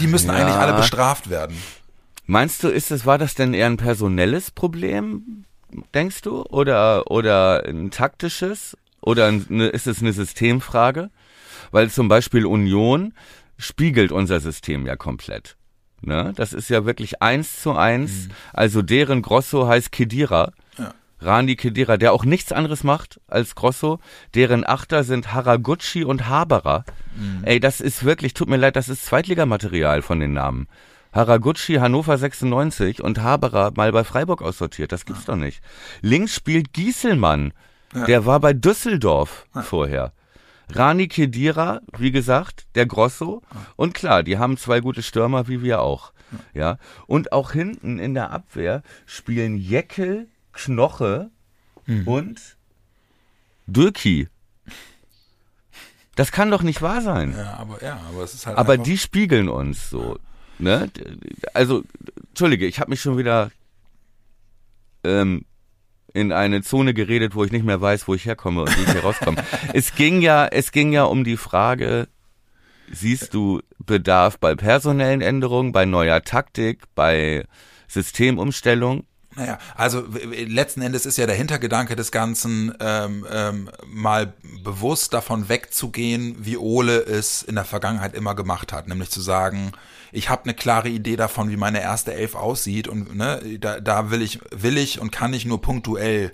[0.00, 0.34] die müssen Ja.
[0.34, 1.56] eigentlich alle bestraft werden.
[2.26, 5.44] Meinst du, ist es, war das denn eher ein personelles Problem,
[5.94, 6.42] denkst du?
[6.42, 8.76] Oder, oder ein taktisches?
[9.06, 11.10] Oder eine, ist es eine Systemfrage?
[11.70, 13.14] Weil zum Beispiel Union
[13.56, 15.56] spiegelt unser System ja komplett.
[16.02, 16.32] Ne?
[16.36, 18.28] Das ist ja wirklich eins zu eins.
[18.52, 20.52] Also deren Grosso heißt Kedira.
[20.76, 20.92] Ja.
[21.20, 24.00] Rani Kedira, der auch nichts anderes macht als Grosso.
[24.34, 26.84] Deren Achter sind Haraguchi und Haberer.
[27.42, 30.66] Ey, das ist wirklich, tut mir leid, das ist Zweitligamaterial von den Namen.
[31.12, 34.90] Haraguchi Hannover 96 und Haberer mal bei Freiburg aussortiert.
[34.90, 35.62] Das gibt's doch nicht.
[36.02, 37.52] Links spielt Gieselmann.
[38.06, 40.12] Der war bei Düsseldorf vorher.
[40.70, 43.42] Rani Kedira, wie gesagt, der Grosso.
[43.76, 46.12] Und klar, die haben zwei gute Stürmer, wie wir auch.
[46.54, 46.78] Ja.
[47.06, 51.30] Und auch hinten in der Abwehr spielen Jeckel, Knoche
[52.04, 52.56] und
[53.66, 54.28] Dürki.
[56.16, 57.34] Das kann doch nicht wahr sein.
[57.36, 60.18] Ja, aber ja, aber es ist halt Aber die spiegeln uns so.
[60.58, 60.90] Ne?
[61.52, 61.84] Also,
[62.30, 63.50] Entschuldige, ich habe mich schon wieder
[65.04, 65.44] ähm,
[66.16, 68.90] in eine Zone geredet, wo ich nicht mehr weiß, wo ich herkomme und wie ich
[68.90, 69.44] hier rauskomme.
[69.74, 72.08] es ging ja, es ging ja um die Frage,
[72.90, 77.44] siehst du Bedarf bei personellen Änderungen, bei neuer Taktik, bei
[77.86, 79.04] Systemumstellung?
[79.34, 80.04] Naja, also
[80.46, 84.32] letzten Endes ist ja der Hintergedanke des Ganzen, ähm, ähm, mal
[84.64, 89.72] bewusst davon wegzugehen, wie Ole es in der Vergangenheit immer gemacht hat, nämlich zu sagen,
[90.16, 94.10] ich habe eine klare Idee davon, wie meine erste Elf aussieht und ne, da, da
[94.10, 96.32] will ich, will ich und kann ich nur punktuell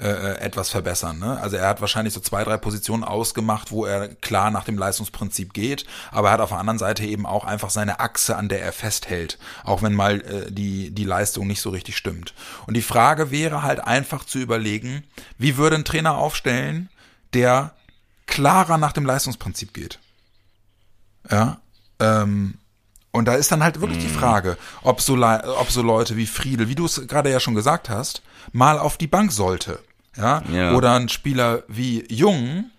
[0.00, 1.20] äh, äh, etwas verbessern.
[1.20, 1.38] Ne?
[1.40, 5.54] Also er hat wahrscheinlich so zwei, drei Positionen ausgemacht, wo er klar nach dem Leistungsprinzip
[5.54, 8.60] geht, aber er hat auf der anderen Seite eben auch einfach seine Achse, an der
[8.60, 12.34] er festhält, auch wenn mal äh, die, die Leistung nicht so richtig stimmt.
[12.66, 15.04] Und die Frage wäre halt einfach zu überlegen,
[15.38, 16.88] wie würde ein Trainer aufstellen,
[17.34, 17.72] der
[18.26, 20.00] klarer nach dem Leistungsprinzip geht.
[21.30, 21.60] Ja,
[22.00, 22.58] ähm,
[23.12, 26.68] und da ist dann halt wirklich die Frage, ob so, ob so Leute wie Friedel,
[26.68, 29.78] wie du es gerade ja schon gesagt hast, mal auf die Bank sollte.
[30.16, 30.42] Ja?
[30.50, 30.72] Ja.
[30.74, 32.70] Oder ein Spieler wie Jung,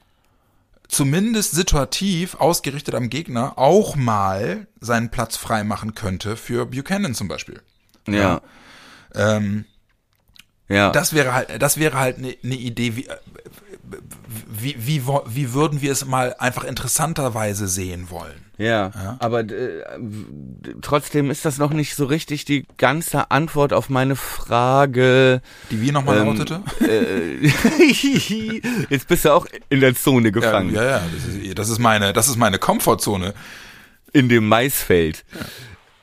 [0.88, 7.28] zumindest situativ ausgerichtet am Gegner, auch mal seinen Platz frei machen könnte für Buchanan zum
[7.28, 7.62] Beispiel.
[8.08, 8.42] Ja.
[9.16, 9.66] Ähm,
[10.68, 10.92] Ja.
[10.92, 13.18] das wäre halt, das wäre halt eine ne Idee, wie, äh,
[14.48, 18.42] wie, wie, wie würden wir es mal einfach interessanterweise sehen wollen.
[18.58, 19.84] Ja, aber äh,
[20.82, 25.42] trotzdem ist das noch nicht so richtig die ganze Antwort auf meine Frage.
[25.72, 26.62] Die wie nochmal Ähm, lautete?
[26.80, 27.48] Äh,
[28.90, 31.80] jetzt bist du auch in der Zone Ja, gefangen, ja, ja, das ist, das ist
[31.80, 33.34] meine, das ist meine Komfortzone.
[34.14, 35.26] in dem Maisfeld.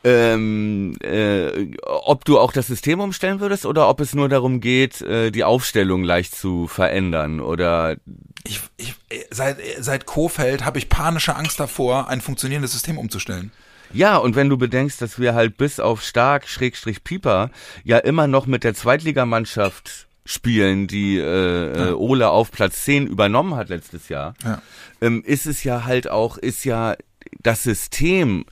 [0.02, 5.02] Ähm, äh, ob du auch das System umstellen würdest oder ob es nur darum geht,
[5.02, 7.96] äh, die Aufstellung leicht zu verändern oder
[8.44, 8.94] Ich, ich,
[9.30, 13.52] seit, seit Kofeld habe ich panische Angst davor, ein funktionierendes System umzustellen.
[13.92, 17.50] Ja, und wenn du bedenkst, dass wir halt bis auf Stark, Schrägstrich Pieper,
[17.84, 23.54] ja immer noch mit der Zweitligamannschaft spielen, die äh, äh, Ole auf Platz 10 übernommen
[23.56, 24.62] hat letztes Jahr, Ja.
[25.02, 26.96] ähm, ist es ja halt auch, ist ja
[27.42, 28.46] das System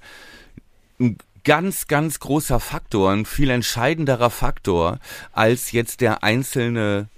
[1.00, 1.16] ein
[1.48, 4.98] ganz, ganz großer Faktor, ein viel entscheidenderer Faktor
[5.32, 7.08] als jetzt der einzelne,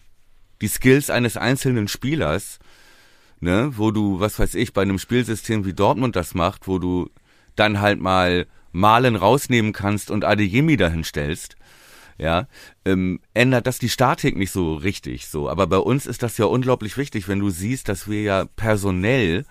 [0.60, 2.60] die Skills eines einzelnen Spielers,
[3.40, 7.10] ne, wo du, was weiß ich, bei einem Spielsystem wie Dortmund das macht, wo du
[7.56, 11.56] dann halt mal Malen rausnehmen kannst und Adeyemi dahin stellst,
[12.16, 12.46] ja,
[12.84, 15.48] ähm, ändert das die Statik nicht so richtig so.
[15.48, 19.44] Aber bei uns ist das ja unglaublich wichtig, wenn du siehst, dass wir ja personell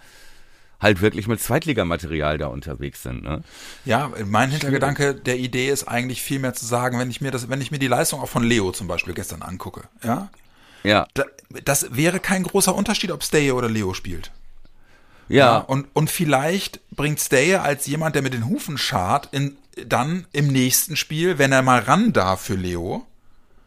[0.82, 3.44] halt wirklich mit Zweitligamaterial da unterwegs sind, ne?
[3.86, 7.50] Ja, mein Hintergedanke der Idee ist eigentlich viel mehr zu sagen, wenn ich mir das,
[7.50, 10.30] wenn ich mir die Leistung auch von Leo zum Beispiel gestern angucke, ja,
[10.84, 11.26] Ja, da,
[11.66, 14.32] das wäre kein großer Unterschied, ob Stay oder Leo spielt.
[15.28, 20.26] ja, Und, und vielleicht bringt Stay als jemand, der mit den Hufen schart, in, dann
[20.32, 23.06] im nächsten Spiel, wenn er mal ran darf für Leo,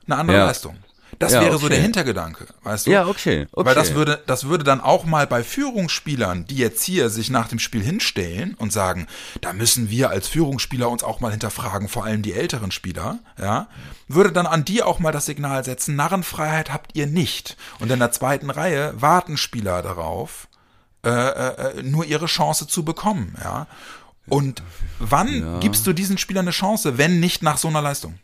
[0.07, 0.47] eine andere Ja.
[0.47, 0.77] Leistung.
[1.23, 1.77] Das Ja, wäre so okay.
[1.77, 2.91] der Hintergedanke, weißt du?
[2.91, 3.65] Ja, okay, okay.
[3.65, 7.47] Weil das würde, das würde dann auch mal bei Führungsspielern, die jetzt hier sich nach
[7.47, 9.07] dem Spiel hinstellen und sagen,
[9.41, 13.69] da müssen wir als Führungsspieler uns auch mal hinterfragen, vor allem die älteren Spieler, ja,
[14.09, 17.57] würde dann an die auch mal das Signal setzen, Narrenfreiheit habt ihr nicht.
[17.79, 20.49] Und in der zweiten Reihe warten Spieler darauf,
[21.05, 23.69] äh, äh, nur ihre Chance zu bekommen, ja.
[24.27, 24.65] Und
[24.99, 28.19] wann gibst du diesen Spielern eine Chance, wenn nicht nach so einer Leistung?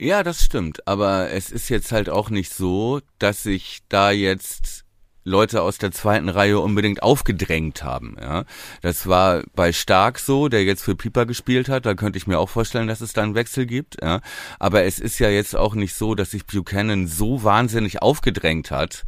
[0.00, 0.86] Ja, das stimmt.
[0.88, 4.86] Aber es ist jetzt halt auch nicht so, dass sich da jetzt
[5.24, 8.16] Leute aus der zweiten Reihe unbedingt aufgedrängt haben.
[8.18, 8.44] Ja,
[8.80, 11.84] das war bei Stark so, der jetzt für Pieper gespielt hat.
[11.84, 14.02] Da könnte ich mir auch vorstellen, dass es da einen Wechsel gibt.
[14.02, 14.22] Ja,
[14.58, 19.04] aber es ist ja jetzt auch nicht so, dass sich Buchanan so wahnsinnig aufgedrängt hat.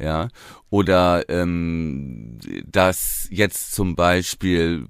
[0.00, 0.28] Ja,
[0.70, 4.88] oder ähm, dass jetzt zum Beispiel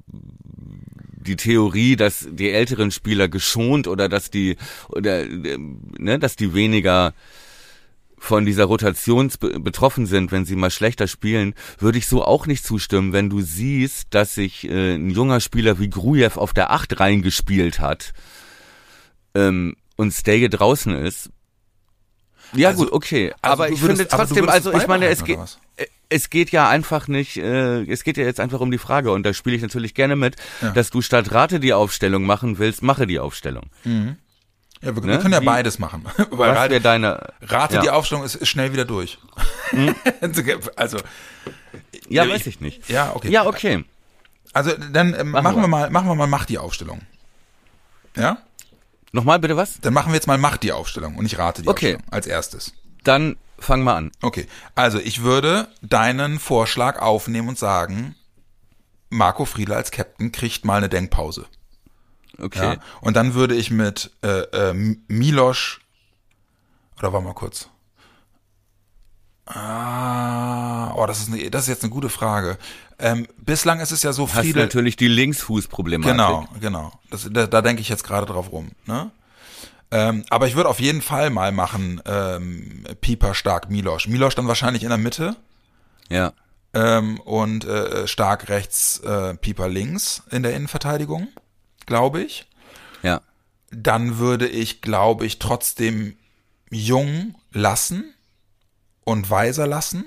[1.23, 4.57] die Theorie, dass die älteren Spieler geschont oder dass die
[4.89, 7.15] oder ne, dass die weniger
[8.19, 12.47] von dieser Rotation be- betroffen sind, wenn sie mal schlechter spielen, würde ich so auch
[12.47, 16.71] nicht zustimmen, wenn du siehst, dass sich äh, ein junger Spieler wie Grujew auf der
[16.71, 18.13] Acht reingespielt hat
[19.35, 21.31] ähm, und Stege draußen ist.
[22.55, 25.39] Ja Also- gut, okay, also aber du ich finde trotzdem, also ich meine, es geht,
[26.13, 29.25] es geht ja einfach nicht, äh, es geht ja jetzt einfach um die Frage und
[29.25, 30.71] da spiele ich natürlich gerne mit, Ja.
[30.71, 33.65] dass du statt Rate die Aufstellung machen willst, mache die Aufstellung.
[33.85, 33.91] Ja,
[34.81, 35.07] wir, Ne?
[35.13, 36.05] wir können ja Wie- beides machen.
[36.31, 37.33] Weil Was wäre deine...
[37.43, 37.83] rate ja.
[37.83, 39.19] die Aufstellung ist, ist schnell wieder durch.
[40.77, 40.99] also,
[42.09, 42.89] Ja, Ja, weiß ich- ich nicht.
[42.89, 43.31] ja, okay.
[43.31, 43.85] Ja, okay.
[44.53, 45.69] Also dann ähm, machen, Machen wir wir.
[45.69, 47.01] mal, machen wir mal Mach die Aufstellung.
[48.17, 48.39] Ja?
[49.13, 49.81] Nochmal bitte was?
[49.81, 51.95] Dann machen wir jetzt mal Mach die Aufstellung und ich rate die Okay.
[51.95, 52.75] Aufstellung als erstes.
[53.05, 54.13] Dann fang mal an.
[54.23, 58.15] Okay, also ich würde deinen Vorschlag aufnehmen und sagen,
[59.11, 61.47] Marco Friedl als Captain kriegt mal eine Denkpause.
[62.39, 62.75] Okay.
[62.75, 62.77] Ja?
[63.01, 65.81] Und dann würde ich mit äh, äh, Milosch
[66.99, 67.69] oder warte mal kurz.
[69.45, 72.59] Ah, oh, das ist, eine, das ist jetzt eine gute Frage.
[72.99, 74.63] Ähm, bislang ist es ja so, Hast Friedel.
[74.63, 76.13] natürlich die Linksfußproblematik.
[76.13, 76.93] Genau, genau.
[77.11, 78.71] Das, da, da denke ich jetzt gerade drauf rum.
[78.87, 79.11] Ne?
[79.93, 84.09] Ähm, aber ich würde auf jeden Fall mal machen, ähm, Pieper stark Milosch.
[84.09, 85.37] Milosch dann wahrscheinlich in der Mitte
[86.09, 86.33] Ja.
[86.73, 91.29] ähm, und äh, stark rechts äh, Pieper links in der Innenverteidigung,
[91.85, 92.47] glaube ich.
[93.03, 93.21] Ja.
[93.71, 96.17] Dann würde ich, glaube ich, trotzdem
[96.71, 98.15] Jung lassen
[99.05, 100.07] und Weiser lassen.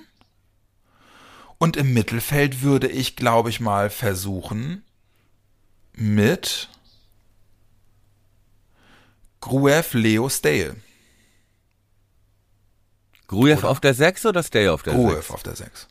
[1.59, 4.83] Und im Mittelfeld würde ich, glaube ich, mal versuchen
[5.93, 6.69] mit
[9.45, 10.75] Gruev, Leo, Stale.
[13.27, 15.03] Grujew auf der 6 oder Stay auf der 6?
[15.03, 15.87] Gruev auf der 6.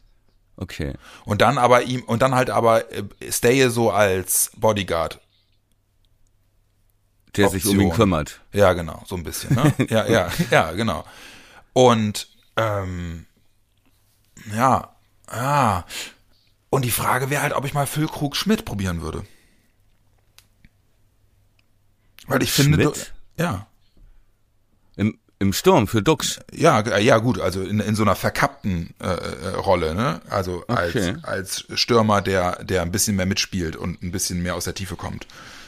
[0.57, 0.95] Okay.
[1.25, 5.21] Und dann aber ihm, und dann halt aber äh, Stale so als Bodyguard.
[7.37, 7.97] Der sich um ihn Option.
[7.97, 8.41] kümmert.
[8.53, 9.73] Ja, genau, so ein bisschen, ne?
[9.89, 11.05] ja, ja, ja, genau.
[11.73, 13.27] Und ähm,
[14.53, 14.97] ja,
[15.33, 15.87] ja.
[16.71, 19.25] Und die Frage wäre halt, ob ich mal Füllkrug Schmidt probieren würde.
[22.27, 23.14] Weil ich finde, Schmidt?
[23.39, 23.66] Ja,
[24.97, 26.41] Im, Im Sturm für Dux.
[26.53, 30.20] ja, ja gut, also in, in so einer verkappten äh, äh, Rolle, ne?
[30.30, 31.16] Also Okay.
[31.22, 34.74] als, als Stürmer, der, der ein bisschen mehr mitspielt und ein bisschen mehr aus der
[34.74, 35.26] Tiefe kommt.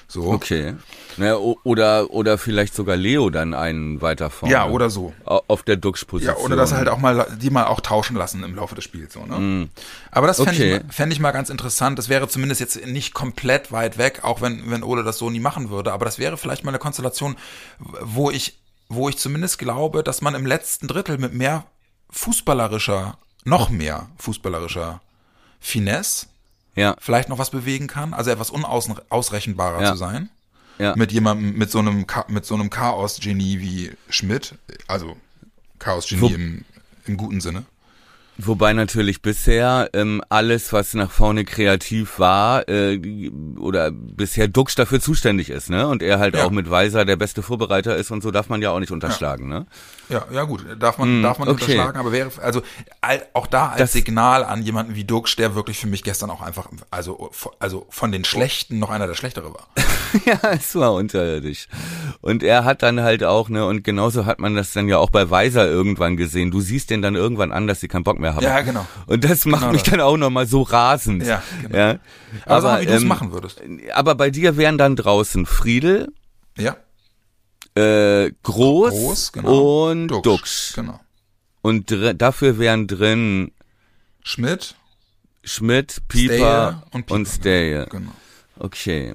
[0.09, 0.31] So.
[0.33, 0.75] Okay.
[1.19, 4.53] O- oder, oder vielleicht sogar Leo dann einen weiter vorne.
[4.53, 5.13] Ja, oder so.
[5.25, 6.37] Au- Auf der Ja, Dux-Position.
[6.37, 9.25] oder das halt auch mal, die mal auch tauschen lassen im Laufe des Spiels, so,
[9.27, 9.69] ne?
[10.13, 10.55] Aber das fände Mm.
[10.55, 10.77] Okay.
[10.77, 11.99] ich, mal- fänd ich mal ganz interessant.
[11.99, 15.41] Das wäre zumindest jetzt nicht komplett weit weg, auch wenn, wenn Ole das so nie
[15.41, 15.93] machen würde.
[15.93, 17.37] Aber das wäre vielleicht mal eine Konstellation,
[18.01, 21.65] wo ich, wo ich zumindest glaube, dass man im letzten Drittel mit mehr
[22.11, 25.01] fußballerischer, noch mehr fußballerischer
[25.61, 26.27] Finesse
[26.77, 28.15] Ja, vielleicht noch was bewegen kann.
[28.15, 29.93] Also etwas unausrechenbarer Ja.
[29.93, 30.29] zu sein.
[30.79, 30.95] ja.
[30.95, 34.55] Mit jemandem, mit so einem, mit so einem Chaos-Genie wie Schmidt.
[34.87, 35.17] Also
[35.79, 36.65] Chaos-Genie im,
[37.07, 37.65] im guten Sinne.
[38.39, 45.01] Wobei natürlich bisher ähm, alles, was nach vorne kreativ war, äh, oder bisher Dux dafür
[45.01, 45.89] zuständig ist, ne?
[45.89, 46.45] Und er halt Ja.
[46.45, 49.49] auch mit Weiser der beste Vorbereiter ist und so darf man ja auch nicht unterschlagen,
[49.49, 49.65] ne?
[50.09, 51.63] Ja, ja gut, darf man, darf man okay.
[51.63, 52.63] unterschlagen, aber wäre, also
[53.33, 56.43] auch da als Das- Signal an jemanden wie Dux, der wirklich für mich gestern auch
[56.43, 59.69] einfach, also, also von den Schlechten noch einer der Schlechtere war.
[60.25, 61.67] ja, es war unterirdisch.
[62.21, 65.11] Und er hat dann halt auch, ne, und genauso hat man das dann ja auch
[65.11, 66.51] bei Weiser irgendwann gesehen.
[66.51, 68.45] Du siehst den dann irgendwann an, dass sie keinen Bock mehr haben.
[68.45, 68.87] Ja, genau.
[69.07, 69.91] Und das macht Genau mich das.
[69.93, 71.25] dann auch nochmal so rasend.
[71.27, 71.77] Ja, genau.
[71.77, 71.99] ja.
[72.45, 73.61] Aber, sag mal, wie du es machen würdest.
[73.95, 76.13] Aber bei dir wären dann draußen Friedel,
[76.57, 76.77] Ja,
[77.77, 79.91] äh, Groß, Groß, genau.
[79.91, 80.23] und Dux.
[80.23, 80.73] Dux.
[80.75, 81.01] Genau.
[81.63, 83.53] Und dafür wären drin
[84.23, 84.77] Schmidt,
[85.45, 87.87] Schmidt, Pieper und, und Pieper, Stale.
[87.91, 88.13] genau.
[88.59, 89.15] Okay.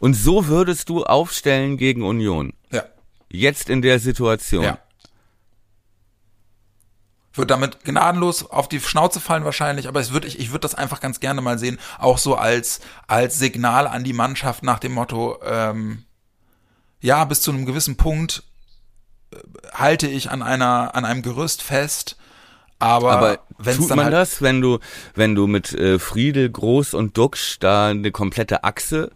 [0.00, 2.54] Und so würdest du aufstellen gegen Union.
[2.70, 2.84] Ja,
[3.30, 4.64] Jetzt in der Situation.
[4.64, 4.78] ja.
[7.34, 10.74] Wird damit gnadenlos auf die Schnauze fallen wahrscheinlich, aber es wird, ich, ich würde das
[10.74, 14.92] einfach ganz gerne mal sehen, auch so als, als Signal an die Mannschaft nach dem
[14.92, 16.04] Motto, ähm,
[17.02, 18.42] ja, bis zu einem gewissen Punkt
[19.32, 19.36] äh,
[19.74, 22.16] halte ich an einer, an einem Gerüst fest,
[22.78, 23.38] aber, Aber
[23.76, 24.78] tut man halt, das, wenn du,
[25.14, 29.10] wenn du mit äh, Friedel, Groß und Duxch da eine komplette Achse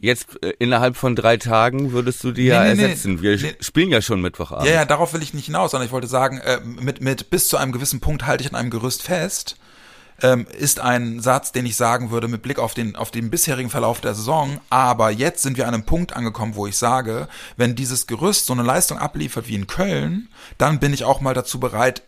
[0.00, 2.82] jetzt äh, innerhalb von drei Tagen würdest du die ja Nee, nee, nee.
[2.84, 3.20] ersetzen?
[3.20, 3.54] Wir Nee.
[3.60, 4.66] spielen ja schon Mittwochabend.
[4.68, 7.48] Ja, ja, darauf will ich nicht hinaus, sondern ich wollte sagen, äh, mit, mit bis
[7.48, 9.56] zu einem gewissen Punkt halte ich an einem Gerüst fest,
[10.22, 13.70] ähm, ist ein Satz, den ich sagen würde mit Blick auf den, auf den bisherigen
[13.70, 14.60] Verlauf der Saison.
[14.70, 18.52] Aber jetzt sind wir an einem Punkt angekommen, wo ich sage, wenn dieses Gerüst so
[18.52, 22.02] eine Leistung abliefert wie in Köln, dann bin ich auch mal dazu bereit,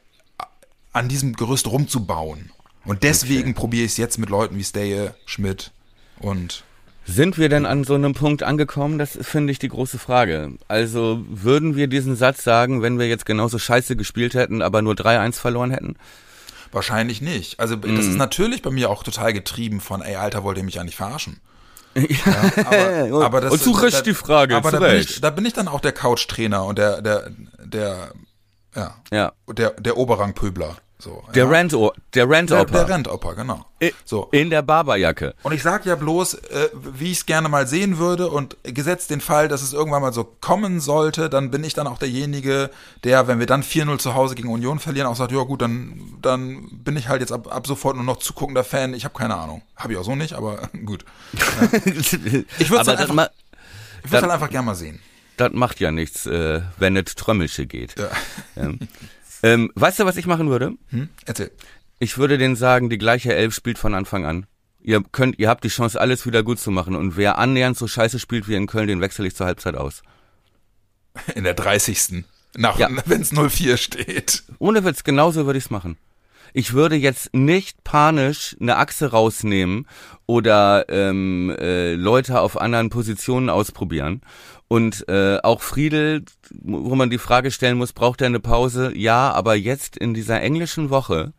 [0.93, 2.51] an diesem Gerüst rumzubauen.
[2.85, 5.71] Und deswegen probiere ich es jetzt mit Leuten wie Steje, Schmidt
[6.19, 6.65] und
[7.05, 8.99] Sind wir denn an so einem Punkt angekommen?
[8.99, 10.53] Das finde ich die große Frage.
[10.67, 14.95] Also würden wir diesen Satz sagen, wenn wir jetzt genauso scheiße gespielt hätten, aber nur
[14.95, 15.97] 3-1 verloren hätten?
[16.73, 17.59] Wahrscheinlich nicht.
[17.61, 18.11] Also das Mhm.
[18.13, 21.41] ist natürlich bei mir auch total getrieben von, ey Alter, wollt ihr mich eigentlich verarschen?
[21.97, 25.45] Ja, aber, aber das, Und zu Recht die Frage, aber da bin, ich, da bin
[25.45, 27.31] ich dann auch der Couch-Trainer und der, der,
[27.65, 28.13] der,
[28.75, 29.33] ja, Ja.
[29.49, 30.77] der, der Oberrang-Pöbler.
[31.03, 31.51] So, Der ja.
[31.51, 31.75] Rent,
[32.15, 32.73] der Rent Der, Opa.
[32.85, 33.65] der Rentoper, genau.
[33.83, 34.29] I- So.
[34.33, 35.35] In der Barberjacke.
[35.43, 39.09] Und ich sag ja bloß, äh, wie ich es gerne mal sehen würde und gesetzt
[39.09, 42.69] den Fall, dass es irgendwann mal so kommen sollte, dann bin ich dann auch derjenige,
[43.05, 46.19] der, wenn wir dann 4-0 zu Hause gegen Union verlieren, auch sagt, ja gut, dann,
[46.21, 48.93] dann bin ich halt jetzt ab, ab sofort nur noch zuguckender Fan.
[48.93, 49.63] Ich habe keine Ahnung.
[49.77, 51.07] Habe ich auch so nicht, aber gut.
[52.59, 53.31] Ich würd's Aber dann das, einfach-
[54.05, 55.01] Ich würde Dann- halt einfach gerne mal sehen.
[55.41, 57.95] Das macht ja nichts, äh, wenn es Trömmelsche geht.
[57.99, 58.11] Ja.
[58.57, 58.73] Ja.
[59.43, 60.75] ähm, weißt du, was ich machen würde?
[60.91, 61.09] Hm?
[61.27, 61.51] Erzähl.
[61.99, 64.47] Ich würde denen sagen, die gleiche Elf spielt von Anfang an.
[64.83, 66.95] Ihr könnt, ihr habt die Chance, alles wieder gut zu machen.
[66.97, 70.03] Und wer annähernd so scheiße spielt wie in Köln, den wechsle ich zur Halbzeit aus.
[71.35, 72.25] In der 30.
[72.57, 72.89] Nach, Ja.
[73.05, 74.43] wenn es 0-4 steht.
[74.59, 75.99] Ohne Witz, genauso würde ich's machen.
[76.53, 79.87] Ich würde jetzt nicht panisch eine Achse rausnehmen
[80.27, 84.23] oder ähm, äh, Leute auf anderen Positionen ausprobieren.
[84.73, 86.25] Und äh, auch Friedel,
[86.63, 88.97] wo man die Frage stellen muss, braucht er eine Pause?
[88.97, 91.33] Ja, aber jetzt in dieser englischen Woche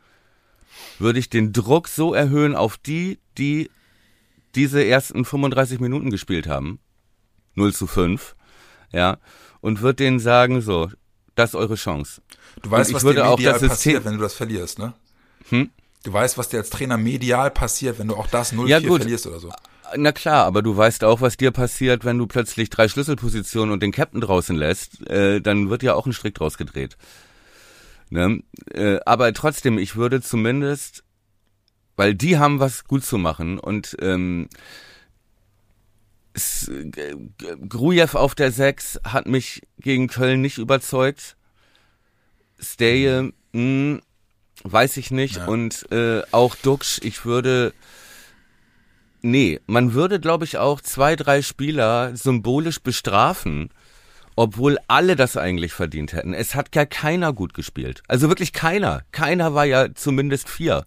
[0.99, 3.71] würde ich den Druck so erhöhen auf die, die
[4.53, 6.79] diese ersten 35 Minuten gespielt haben.
[7.55, 8.35] 0 zu 5.
[8.91, 9.17] Ja.
[9.61, 10.91] Und würde denen sagen, so,
[11.33, 12.21] das ist eure Chance.
[12.61, 14.93] Du weißt, ich was würde dir auch medial passiert, wenn du das verlierst, ne?
[15.47, 15.69] Hm?
[16.03, 19.25] Du weißt, was dir als Trainer medial passiert, wenn du auch das 0-4 Ja, verlierst
[19.25, 19.53] oder so.
[19.97, 23.81] Na klar, aber du weißt auch, was dir passiert, wenn du plötzlich drei Schlüsselpositionen und
[23.81, 26.97] den Captain draußen lässt, äh, dann wird ja auch ein Strick draus gedreht.
[28.09, 28.43] Ne?
[28.71, 31.03] Äh, aber trotzdem, ich würde zumindest,
[31.95, 34.49] weil die haben was gut zu machen und ähm,
[36.33, 36.71] es,
[37.67, 41.35] Grujew auf der 6 hat mich gegen Köln nicht überzeugt.
[42.59, 43.99] Steje, mh,
[44.63, 45.37] weiß ich nicht.
[45.37, 45.45] Ja.
[45.47, 47.73] Und äh, auch Duxch, ich würde
[49.21, 53.69] Nee, man würde, glaube ich, auch zwei, drei Spieler symbolisch bestrafen,
[54.35, 56.33] obwohl alle das eigentlich verdient hätten.
[56.33, 58.01] Es hat ja keiner gut gespielt.
[58.07, 59.03] Also wirklich keiner.
[59.11, 60.85] Keiner war ja zumindest vier.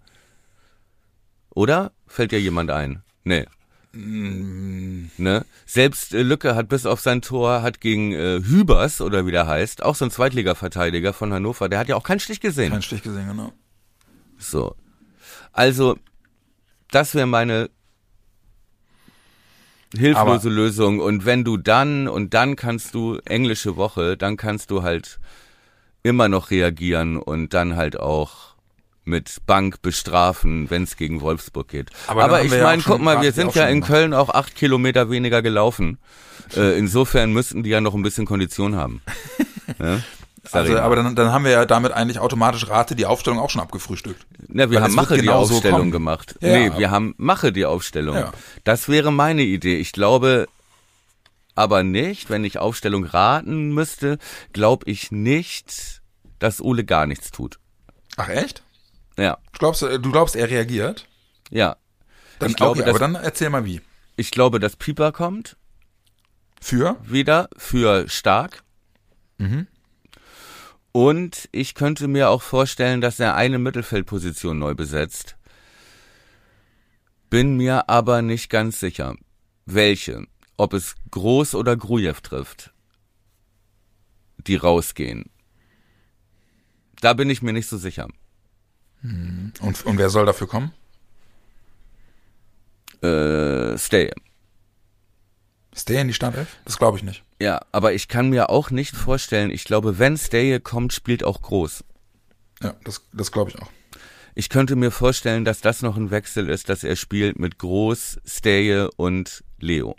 [1.51, 1.93] Oder?
[2.07, 3.03] Fällt dir jemand ein?
[3.23, 3.45] Nee.
[3.93, 5.45] Ne?
[5.65, 9.47] Selbst äh, Lücke hat bis auf sein Tor, hat gegen äh, Hübers, oder wie der
[9.47, 12.73] heißt, auch so ein Zweitliga-Verteidiger von Hannover, der hat ja auch keinen Stich gesehen.
[12.73, 13.53] Kein Stich gesehen, genau.
[14.37, 14.75] So.
[15.53, 15.97] Also,
[16.91, 17.69] das wäre meine
[19.97, 20.99] hilflose Lösung.
[20.99, 25.19] Und wenn du dann, und dann kannst du, englische Woche, dann kannst du halt
[26.03, 28.55] immer noch reagieren und dann halt auch
[29.05, 31.91] mit Bank bestrafen, wenn es gegen Wolfsburg geht.
[32.07, 34.55] Aber Aber, ich ja meine, guck mal, wir sind ja in Aufstellung Köln auch acht
[34.55, 35.99] Kilometer weniger gelaufen.
[36.55, 39.01] Äh, insofern müssten die ja noch ein bisschen Kondition haben.
[39.79, 39.97] Ja?
[40.51, 43.61] Also, aber dann, dann haben wir ja damit eigentlich automatisch Rate die Aufstellung auch schon
[43.61, 44.25] abgefrühstückt.
[44.47, 45.91] Na, wir Weil haben Mache die genau so Aufstellung kommen.
[45.91, 46.35] gemacht.
[46.41, 48.15] Ja, nee, aber- wir haben Mache die Aufstellung.
[48.15, 48.33] Ja.
[48.63, 49.77] Das wäre meine Idee.
[49.77, 50.47] Ich glaube
[51.55, 54.17] aber nicht, wenn ich Aufstellung raten müsste,
[54.53, 56.01] glaube ich nicht,
[56.39, 57.59] dass Ole gar nichts tut.
[58.17, 58.61] Ach echt?
[59.17, 61.07] Ja, Du glaubst, du glaubst, er reagiert?
[61.49, 61.77] ja.
[62.39, 63.79] Dann, Ich glaube, okay, aber dass- dann erzähl mal wie.
[64.17, 65.55] Ich glaube, dass Pieper kommt
[66.59, 66.97] Für?
[67.03, 68.63] wieder für stark.
[69.37, 69.67] Mhm.
[70.95, 75.35] Und ich könnte mir auch vorstellen, dass er eine Mittelfeldposition neu besetzt.
[77.29, 79.17] Bin mir aber nicht ganz sicher,
[79.65, 80.25] welche.
[80.55, 82.71] Ob es Groß oder Grujew trifft,
[84.37, 85.25] die rausgehen.
[87.01, 88.07] Da bin ich mir nicht so sicher.
[89.03, 90.71] Und, und wer soll dafür kommen?
[93.01, 94.13] Äh, stay.
[95.83, 96.47] Der in die Startelf?
[96.63, 97.23] Das glaube ich nicht.
[97.41, 101.41] Ja, aber ich kann mir auch nicht vorstellen, ich glaube, wenn Stay kommt, spielt auch
[101.41, 101.83] Groß.
[102.63, 103.69] Ja, das, das glaube ich auch.
[104.35, 108.19] Ich könnte mir vorstellen, dass das noch ein Wechsel ist, dass er spielt mit Groß,
[108.25, 109.95] Steje und Leo.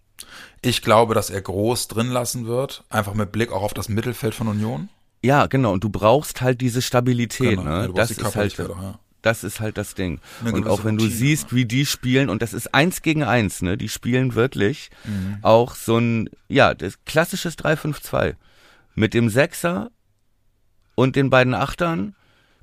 [0.62, 4.34] Ich glaube, dass er groß drin lassen wird, einfach mit Blick auch auf das Mittelfeld
[4.34, 4.88] von Union.
[5.22, 5.72] Ja, genau.
[5.72, 7.58] Und du brauchst halt diese Stabilität.
[7.58, 7.86] Genau, ja, Ne?
[7.88, 8.98] du Das ist halt, auch, ja.
[9.26, 10.20] Das ist halt das Ding.
[10.44, 13.60] Und auch wenn du Routine, siehst, wie die spielen, und das ist eins gegen eins,
[13.60, 13.76] ne?
[13.76, 15.38] Die spielen wirklich Mhm.
[15.42, 18.36] auch so ein, ja, das klassisches 3-5-2
[18.94, 19.90] mit dem Sechser
[20.94, 22.14] und den beiden Achtern,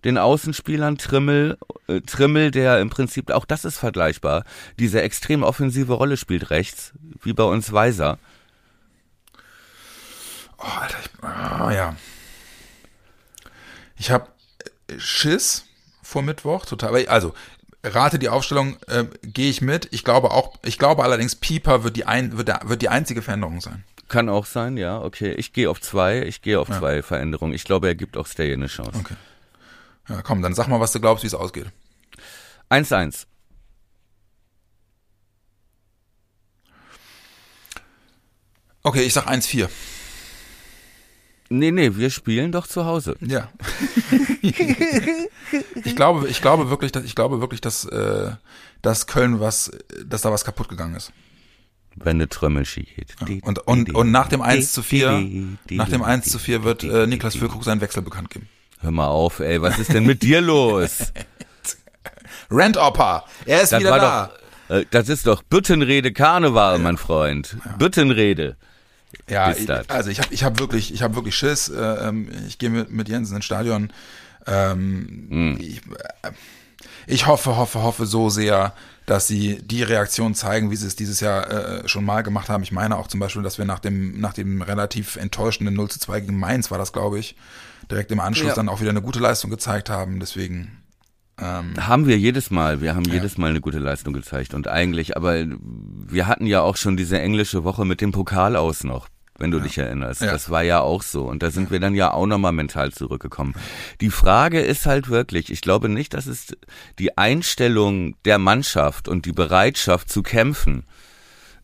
[0.03, 1.57] den Außenspielern Trimmel,
[1.87, 4.43] äh, Trimmel, der im Prinzip auch das ist vergleichbar,
[4.79, 8.17] diese extrem offensive Rolle spielt rechts, wie bei uns Weiser.
[10.57, 11.95] Oh, Alter, ich, ah, ja.
[13.97, 14.27] Ich habe
[14.97, 15.65] Schiss
[16.13, 17.07] vor Mittwoch, total.
[17.07, 17.33] Also,
[17.83, 19.89] rate die Aufstellung, äh, gehe ich mit.
[19.91, 23.21] Ich glaube auch, ich glaube allerdings, Pieper wird die, ein, wird, der, wird die einzige
[23.21, 23.83] Veränderung sein.
[24.07, 25.33] Kann auch sein, ja, okay.
[25.33, 27.53] Ich gehe auf zwei, ich gehe auf zwei Veränderungen.
[27.53, 28.99] Ich glaube, er gibt auch Stay eine Chance.
[28.99, 29.15] Okay.
[30.07, 31.67] Ja, komm, dann sag mal, was du glaubst, wie es ausgeht.
[32.69, 33.25] 1-1.
[38.83, 39.69] Okay, ich sag 1-4.
[41.53, 43.15] Nee, nee, wir spielen doch zu Hause.
[43.21, 43.47] Ja.
[44.41, 48.31] ich glaube, ich glaube wirklich, dass ich glaube wirklich, dass, äh,
[48.81, 49.71] dass Köln was,
[50.03, 51.13] dass da was kaputt gegangen ist.
[51.95, 53.15] Wenn eine Trömmelschi geht.
[53.19, 53.35] Ja.
[53.43, 55.29] Und, und, und nach dem 1 zu 4,
[55.69, 58.49] nach dem 1 zu 4 wird äh, Niklas Füllkrug seinen Wechsel bekannt geben.
[58.79, 61.13] Hör mal auf, ey, was ist denn mit dir los?
[62.49, 64.31] Rent-Opper, er ist das wieder da.
[64.67, 67.57] Doch, äh, das ist doch Büttenrede Karneval, mein Freund.
[67.63, 67.73] Ja.
[67.73, 68.57] Büttenrede.
[69.29, 71.69] Ja, ich, also ich habe ich hab wirklich, ich habe wirklich Schiss.
[71.69, 73.91] Äh, ähm, ich gehe mit, mit Jens ins Stadion.
[74.45, 75.57] Ähm, hm.
[75.59, 76.31] ich, äh,
[77.07, 78.73] ich hoffe, hoffe, hoffe so sehr,
[79.05, 82.63] dass sie die Reaktion zeigen, wie sie es dieses Jahr äh, schon mal gemacht haben.
[82.63, 85.99] Ich meine auch zum Beispiel, dass wir nach dem, nach dem relativ enttäuschenden 0 zu
[85.99, 87.35] 2 gegen Mainz war das, glaube ich,
[87.91, 88.55] direkt im Anschluss ja.
[88.55, 90.19] dann auch wieder eine gute Leistung gezeigt haben.
[90.19, 90.82] Deswegen.
[91.43, 92.81] Ähm, haben wir jedes Mal.
[92.81, 93.15] Wir haben ja.
[93.15, 94.53] jedes Mal eine gute Leistung gezeigt.
[94.53, 98.83] Und eigentlich, aber wir hatten ja auch schon diese englische Woche mit dem Pokal aus
[98.83, 99.07] noch
[99.39, 99.63] wenn du ja.
[99.63, 100.21] dich erinnerst.
[100.21, 100.31] Ja.
[100.31, 101.23] Das war ja auch so.
[101.23, 101.71] Und da sind ja.
[101.71, 103.55] wir dann ja auch nochmal mental zurückgekommen.
[103.99, 106.55] Die Frage ist halt wirklich, ich glaube nicht, dass es
[106.99, 110.85] die Einstellung der Mannschaft und die Bereitschaft zu kämpfen,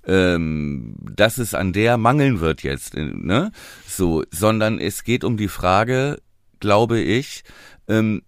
[0.06, 3.52] ähm, dass es an der mangeln wird jetzt, äh, ne?
[3.88, 6.20] So, sondern es geht um die Frage,
[6.60, 7.44] glaube ich,
[7.88, 8.24] ähm,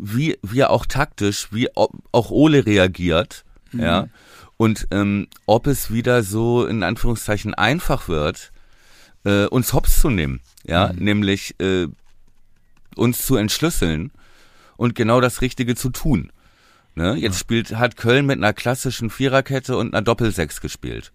[0.00, 3.80] wie wie auch taktisch, wie auch Ole reagiert, mhm.
[3.80, 4.08] ja,
[4.56, 8.52] und ähm, ob es wieder so in Anführungszeichen einfach wird,
[9.24, 11.04] äh, uns hops zu nehmen, ja, mhm.
[11.04, 11.88] nämlich äh,
[12.96, 14.12] uns zu entschlüsseln
[14.76, 16.32] und genau das Richtige zu tun.
[16.94, 17.14] Ne?
[17.14, 17.40] Jetzt ja.
[17.40, 21.12] spielt, hat Köln mit einer klassischen Viererkette und einer Doppelsechs gespielt.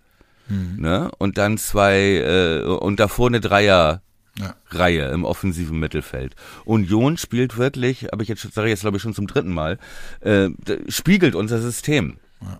[0.47, 0.77] Mhm.
[0.81, 1.11] Ne?
[1.17, 4.01] Und dann zwei, äh, und davor eine Dreier.
[4.39, 4.55] Ja.
[4.69, 6.35] Reihe im offensiven Mittelfeld.
[6.65, 9.79] Union spielt wirklich, aber ich jetzt sage ich jetzt glaube ich schon zum dritten Mal,
[10.21, 10.49] äh,
[10.87, 12.59] spiegelt unser System, ja.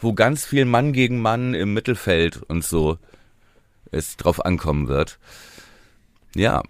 [0.00, 2.98] wo ganz viel Mann gegen Mann im Mittelfeld und so
[3.90, 5.18] es drauf ankommen wird.
[6.34, 6.62] Ja,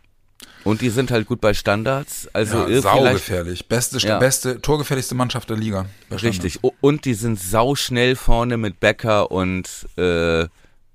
[0.64, 2.28] und die sind halt gut bei Standards.
[2.32, 3.68] Also ja, saugefährlich.
[3.68, 4.18] Beste, ja.
[4.18, 5.86] beste, torgefährlichste Mannschaft der Liga.
[6.11, 6.61] Richtig.
[6.80, 10.47] Und die sind sauschnell vorne mit Becker und äh,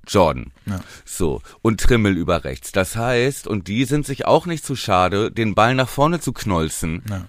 [0.07, 0.51] Jordan.
[0.65, 0.81] Ja.
[1.05, 1.41] So.
[1.61, 2.71] Und Trimmel über rechts.
[2.71, 6.33] Das heißt, und die sind sich auch nicht zu schade, den Ball nach vorne zu
[6.33, 7.03] knolzen.
[7.09, 7.25] Ja.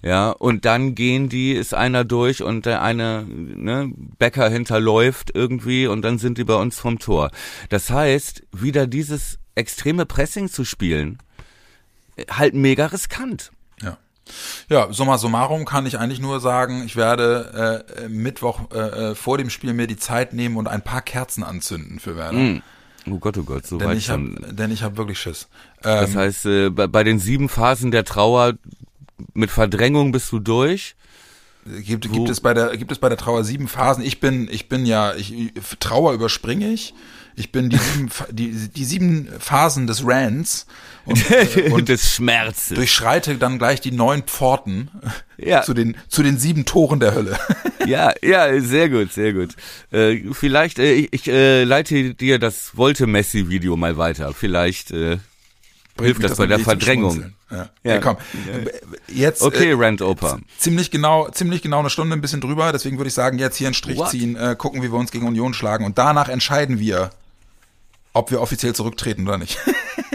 [0.00, 5.88] Ja, und dann gehen die, ist einer durch und der eine, ne, Becker hinterläuft irgendwie
[5.88, 7.30] und dann sind die bei uns vom Tor.
[7.68, 11.18] Das heißt, wieder dieses extreme Pressing zu spielen,
[12.30, 13.50] halt mega riskant.
[13.82, 13.98] Ja.
[14.68, 19.38] Ja, summa summarum kann ich eigentlich nur sagen, ich werde äh, Mittwoch äh, äh, vor
[19.38, 22.38] dem Spiel mir die Zeit nehmen und ein paar Kerzen anzünden für Werder.
[22.38, 22.62] Mm.
[23.10, 24.38] Oh Gott, oh Gott, so denn weit ich schon.
[24.42, 25.48] Hab, denn ich habe wirklich Schiss.
[25.84, 28.54] Ähm, das heißt, äh, bei, bei den sieben Phasen der Trauer
[29.34, 30.94] mit Verdrängung bist du durch.
[31.64, 34.02] Gibt, gibt es bei der gibt es bei der Trauer sieben Phasen?
[34.02, 36.94] Ich bin ich bin ja ich Trauer überspringe ich.
[37.38, 40.66] Ich bin die sieben, die, die sieben Phasen des Rants
[41.04, 42.74] und, äh, und des Schmerzes.
[42.74, 44.90] Durchschreite dann gleich die neun Pforten
[45.36, 45.62] ja.
[45.64, 47.38] zu, den, zu den sieben Toren der Hölle.
[47.86, 49.54] ja, ja, sehr gut, sehr gut.
[49.92, 54.34] Äh, vielleicht, äh, ich, ich äh, leite dir das Volte-Messi-Video mal weiter.
[54.34, 55.18] Vielleicht äh,
[56.00, 57.34] hilft das, das bei der Verdrängung.
[57.52, 57.70] Ja.
[57.84, 58.16] ja, komm.
[59.06, 60.40] Jetzt okay, äh, Rant Oper.
[60.58, 62.72] Ziemlich genau, ziemlich genau eine Stunde, ein bisschen drüber.
[62.72, 64.10] Deswegen würde ich sagen, jetzt hier einen Strich What?
[64.10, 67.10] ziehen, äh, gucken, wie wir uns gegen Union schlagen und danach entscheiden wir,
[68.18, 69.58] ob wir offiziell zurücktreten oder nicht.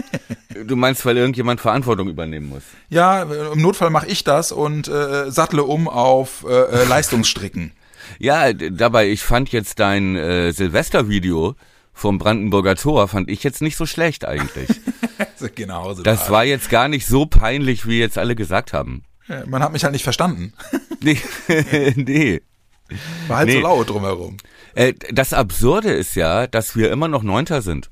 [0.66, 2.62] du meinst, weil irgendjemand Verantwortung übernehmen muss?
[2.90, 7.72] Ja, im Notfall mache ich das und äh, sattle um auf äh, äh Leistungsstricken.
[8.18, 11.54] ja, dabei, ich fand jetzt dein äh, Silvestervideo
[11.94, 14.68] vom Brandenburger Tor, fand ich jetzt nicht so schlecht eigentlich.
[15.54, 19.04] genau so das war jetzt gar nicht so peinlich, wie jetzt alle gesagt haben.
[19.28, 20.52] Ja, man hat mich halt nicht verstanden.
[21.00, 21.18] nee.
[21.96, 22.42] nee.
[23.28, 23.54] War halt nee.
[23.54, 24.36] so laut drumherum.
[24.74, 27.90] Äh, das Absurde ist ja, dass wir immer noch Neunter sind.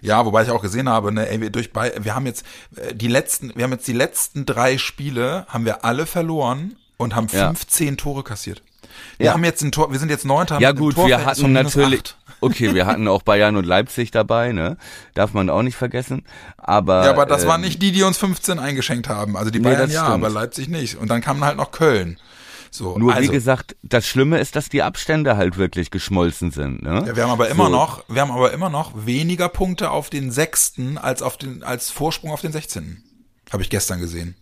[0.00, 2.44] Ja, wobei ich auch gesehen habe, ne, ey, wir durch bei, wir haben jetzt
[2.76, 7.14] äh, die letzten, wir haben jetzt die letzten drei Spiele, haben wir alle verloren und
[7.14, 7.94] haben 15 ja.
[7.96, 8.62] Tore kassiert.
[9.18, 9.32] Wir ja.
[9.32, 10.60] haben jetzt ein Tor, wir sind jetzt Neunter.
[10.60, 12.02] Ja gut, wir hatten natürlich,
[12.40, 14.76] okay, wir hatten auch Bayern und Leipzig dabei, ne?
[15.14, 16.24] Darf man auch nicht vergessen.
[16.56, 19.36] Aber ja, aber das äh, waren nicht die, die uns 15 eingeschenkt haben.
[19.36, 20.96] Also die Bayern nee, ja, aber Leipzig nicht.
[20.96, 22.18] Und dann kam halt noch Köln.
[22.74, 26.82] So, Nur also, wie gesagt, das Schlimme ist, dass die Abstände halt wirklich geschmolzen sind.
[26.82, 27.04] Ne?
[27.06, 27.70] Ja, wir haben aber immer so.
[27.70, 31.92] noch, wir haben aber immer noch weniger Punkte auf den sechsten als auf den als
[31.92, 33.04] Vorsprung auf den sechzehnten.
[33.52, 34.34] Habe ich gestern gesehen.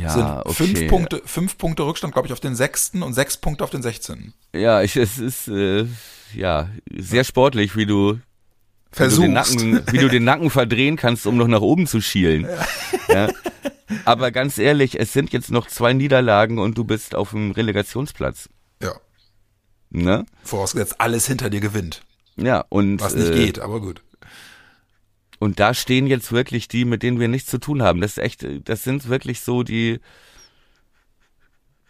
[0.00, 0.54] Ja, sind okay.
[0.54, 3.82] fünf Punkte, fünf Punkte Rückstand, glaube ich, auf den sechsten und sechs Punkte auf den
[3.82, 4.32] sechzehnten.
[4.54, 5.84] Ja, ich, es ist äh,
[6.34, 8.20] ja sehr sportlich, wie du
[8.90, 9.20] Versuchst.
[9.20, 12.48] Wie du, Nacken, wie du den Nacken verdrehen kannst, um noch nach oben zu schielen.
[13.08, 13.26] Ja.
[13.26, 13.28] ja.
[14.04, 18.48] Aber ganz ehrlich, es sind jetzt noch zwei Niederlagen und du bist auf dem Relegationsplatz.
[18.82, 18.94] Ja.
[19.90, 20.26] Ne?
[20.42, 22.02] Vorausgesetzt, alles hinter dir gewinnt.
[22.36, 23.00] Ja, und.
[23.00, 24.02] Was nicht äh, geht, aber gut.
[25.38, 28.00] Und da stehen jetzt wirklich die, mit denen wir nichts zu tun haben.
[28.00, 30.00] Das ist echt, das sind wirklich so die,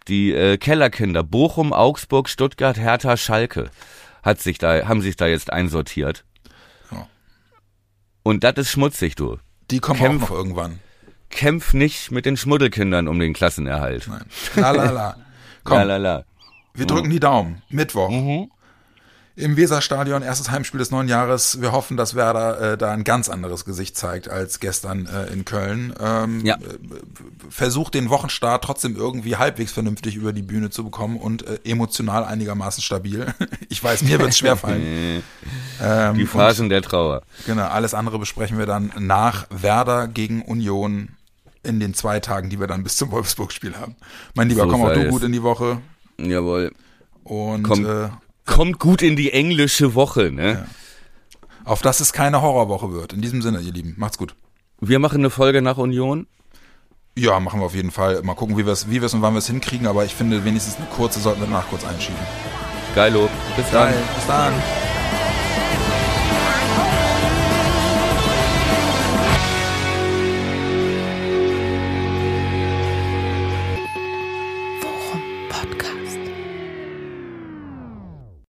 [0.09, 1.23] die äh, Kellerkinder.
[1.23, 3.71] Bochum, Augsburg, Stuttgart, Hertha, Schalke
[4.23, 6.25] hat sich da, haben sich da jetzt einsortiert.
[6.91, 7.07] Ja.
[8.23, 9.39] Und das ist schmutzig, du.
[9.71, 10.81] Die kommen Kämpf- auch noch irgendwann.
[11.35, 14.07] Kämpf nicht mit den Schmuddelkindern um den Klassenerhalt.
[14.09, 14.25] Nein.
[14.57, 15.17] La la la.
[15.65, 16.25] Komm, La, la, la.
[16.75, 17.63] wir drücken die Daumen.
[17.69, 18.11] Mittwoch.
[18.11, 18.51] Mhm.
[19.37, 21.61] Im Weserstadion, erstes Heimspiel des neuen Jahres.
[21.61, 25.45] Wir hoffen, dass Werder äh, da ein ganz anderes Gesicht zeigt als gestern äh, in
[25.45, 25.93] Köln.
[26.01, 26.55] Ähm, Ja.
[26.55, 26.59] äh,
[27.51, 32.25] versucht den Wochenstart trotzdem irgendwie halbwegs vernünftig über die Bühne zu bekommen und äh, emotional
[32.25, 33.27] einigermaßen stabil.
[33.69, 34.83] Ich weiß, mir wird es schwerfallen.
[35.83, 37.23] ähm, Die und, Phasen der Trauer.
[37.45, 41.09] genau, alles andere besprechen wir dann nach Werder gegen Union
[41.65, 43.97] in den zwei Tagen, die wir dann bis zum Wolfsburg-Spiel haben.
[44.35, 45.81] Mein Lieber, So komm auch du gut in die Woche
[46.19, 46.73] Jawohl.
[47.25, 47.87] und Komm.
[47.87, 48.09] äh,
[48.47, 50.67] Kommt gut in die englische Woche, ne?
[51.65, 53.15] auf dass es keine Horrorwoche wird.
[53.15, 54.35] In diesem Sinne, ihr Lieben, macht's gut.
[54.81, 56.27] Wir machen eine Folge nach Union.
[57.17, 58.21] Ja, machen wir auf jeden Fall.
[58.23, 60.45] Mal gucken, wie wir es wie wir's und wann wir es hinkriegen, aber ich finde
[60.45, 62.19] wenigstens eine kurze sollten wir danach kurz einschieben.
[62.95, 63.31] Geilo.
[63.57, 63.95] Bis dann.
[64.17, 64.53] Bis dann.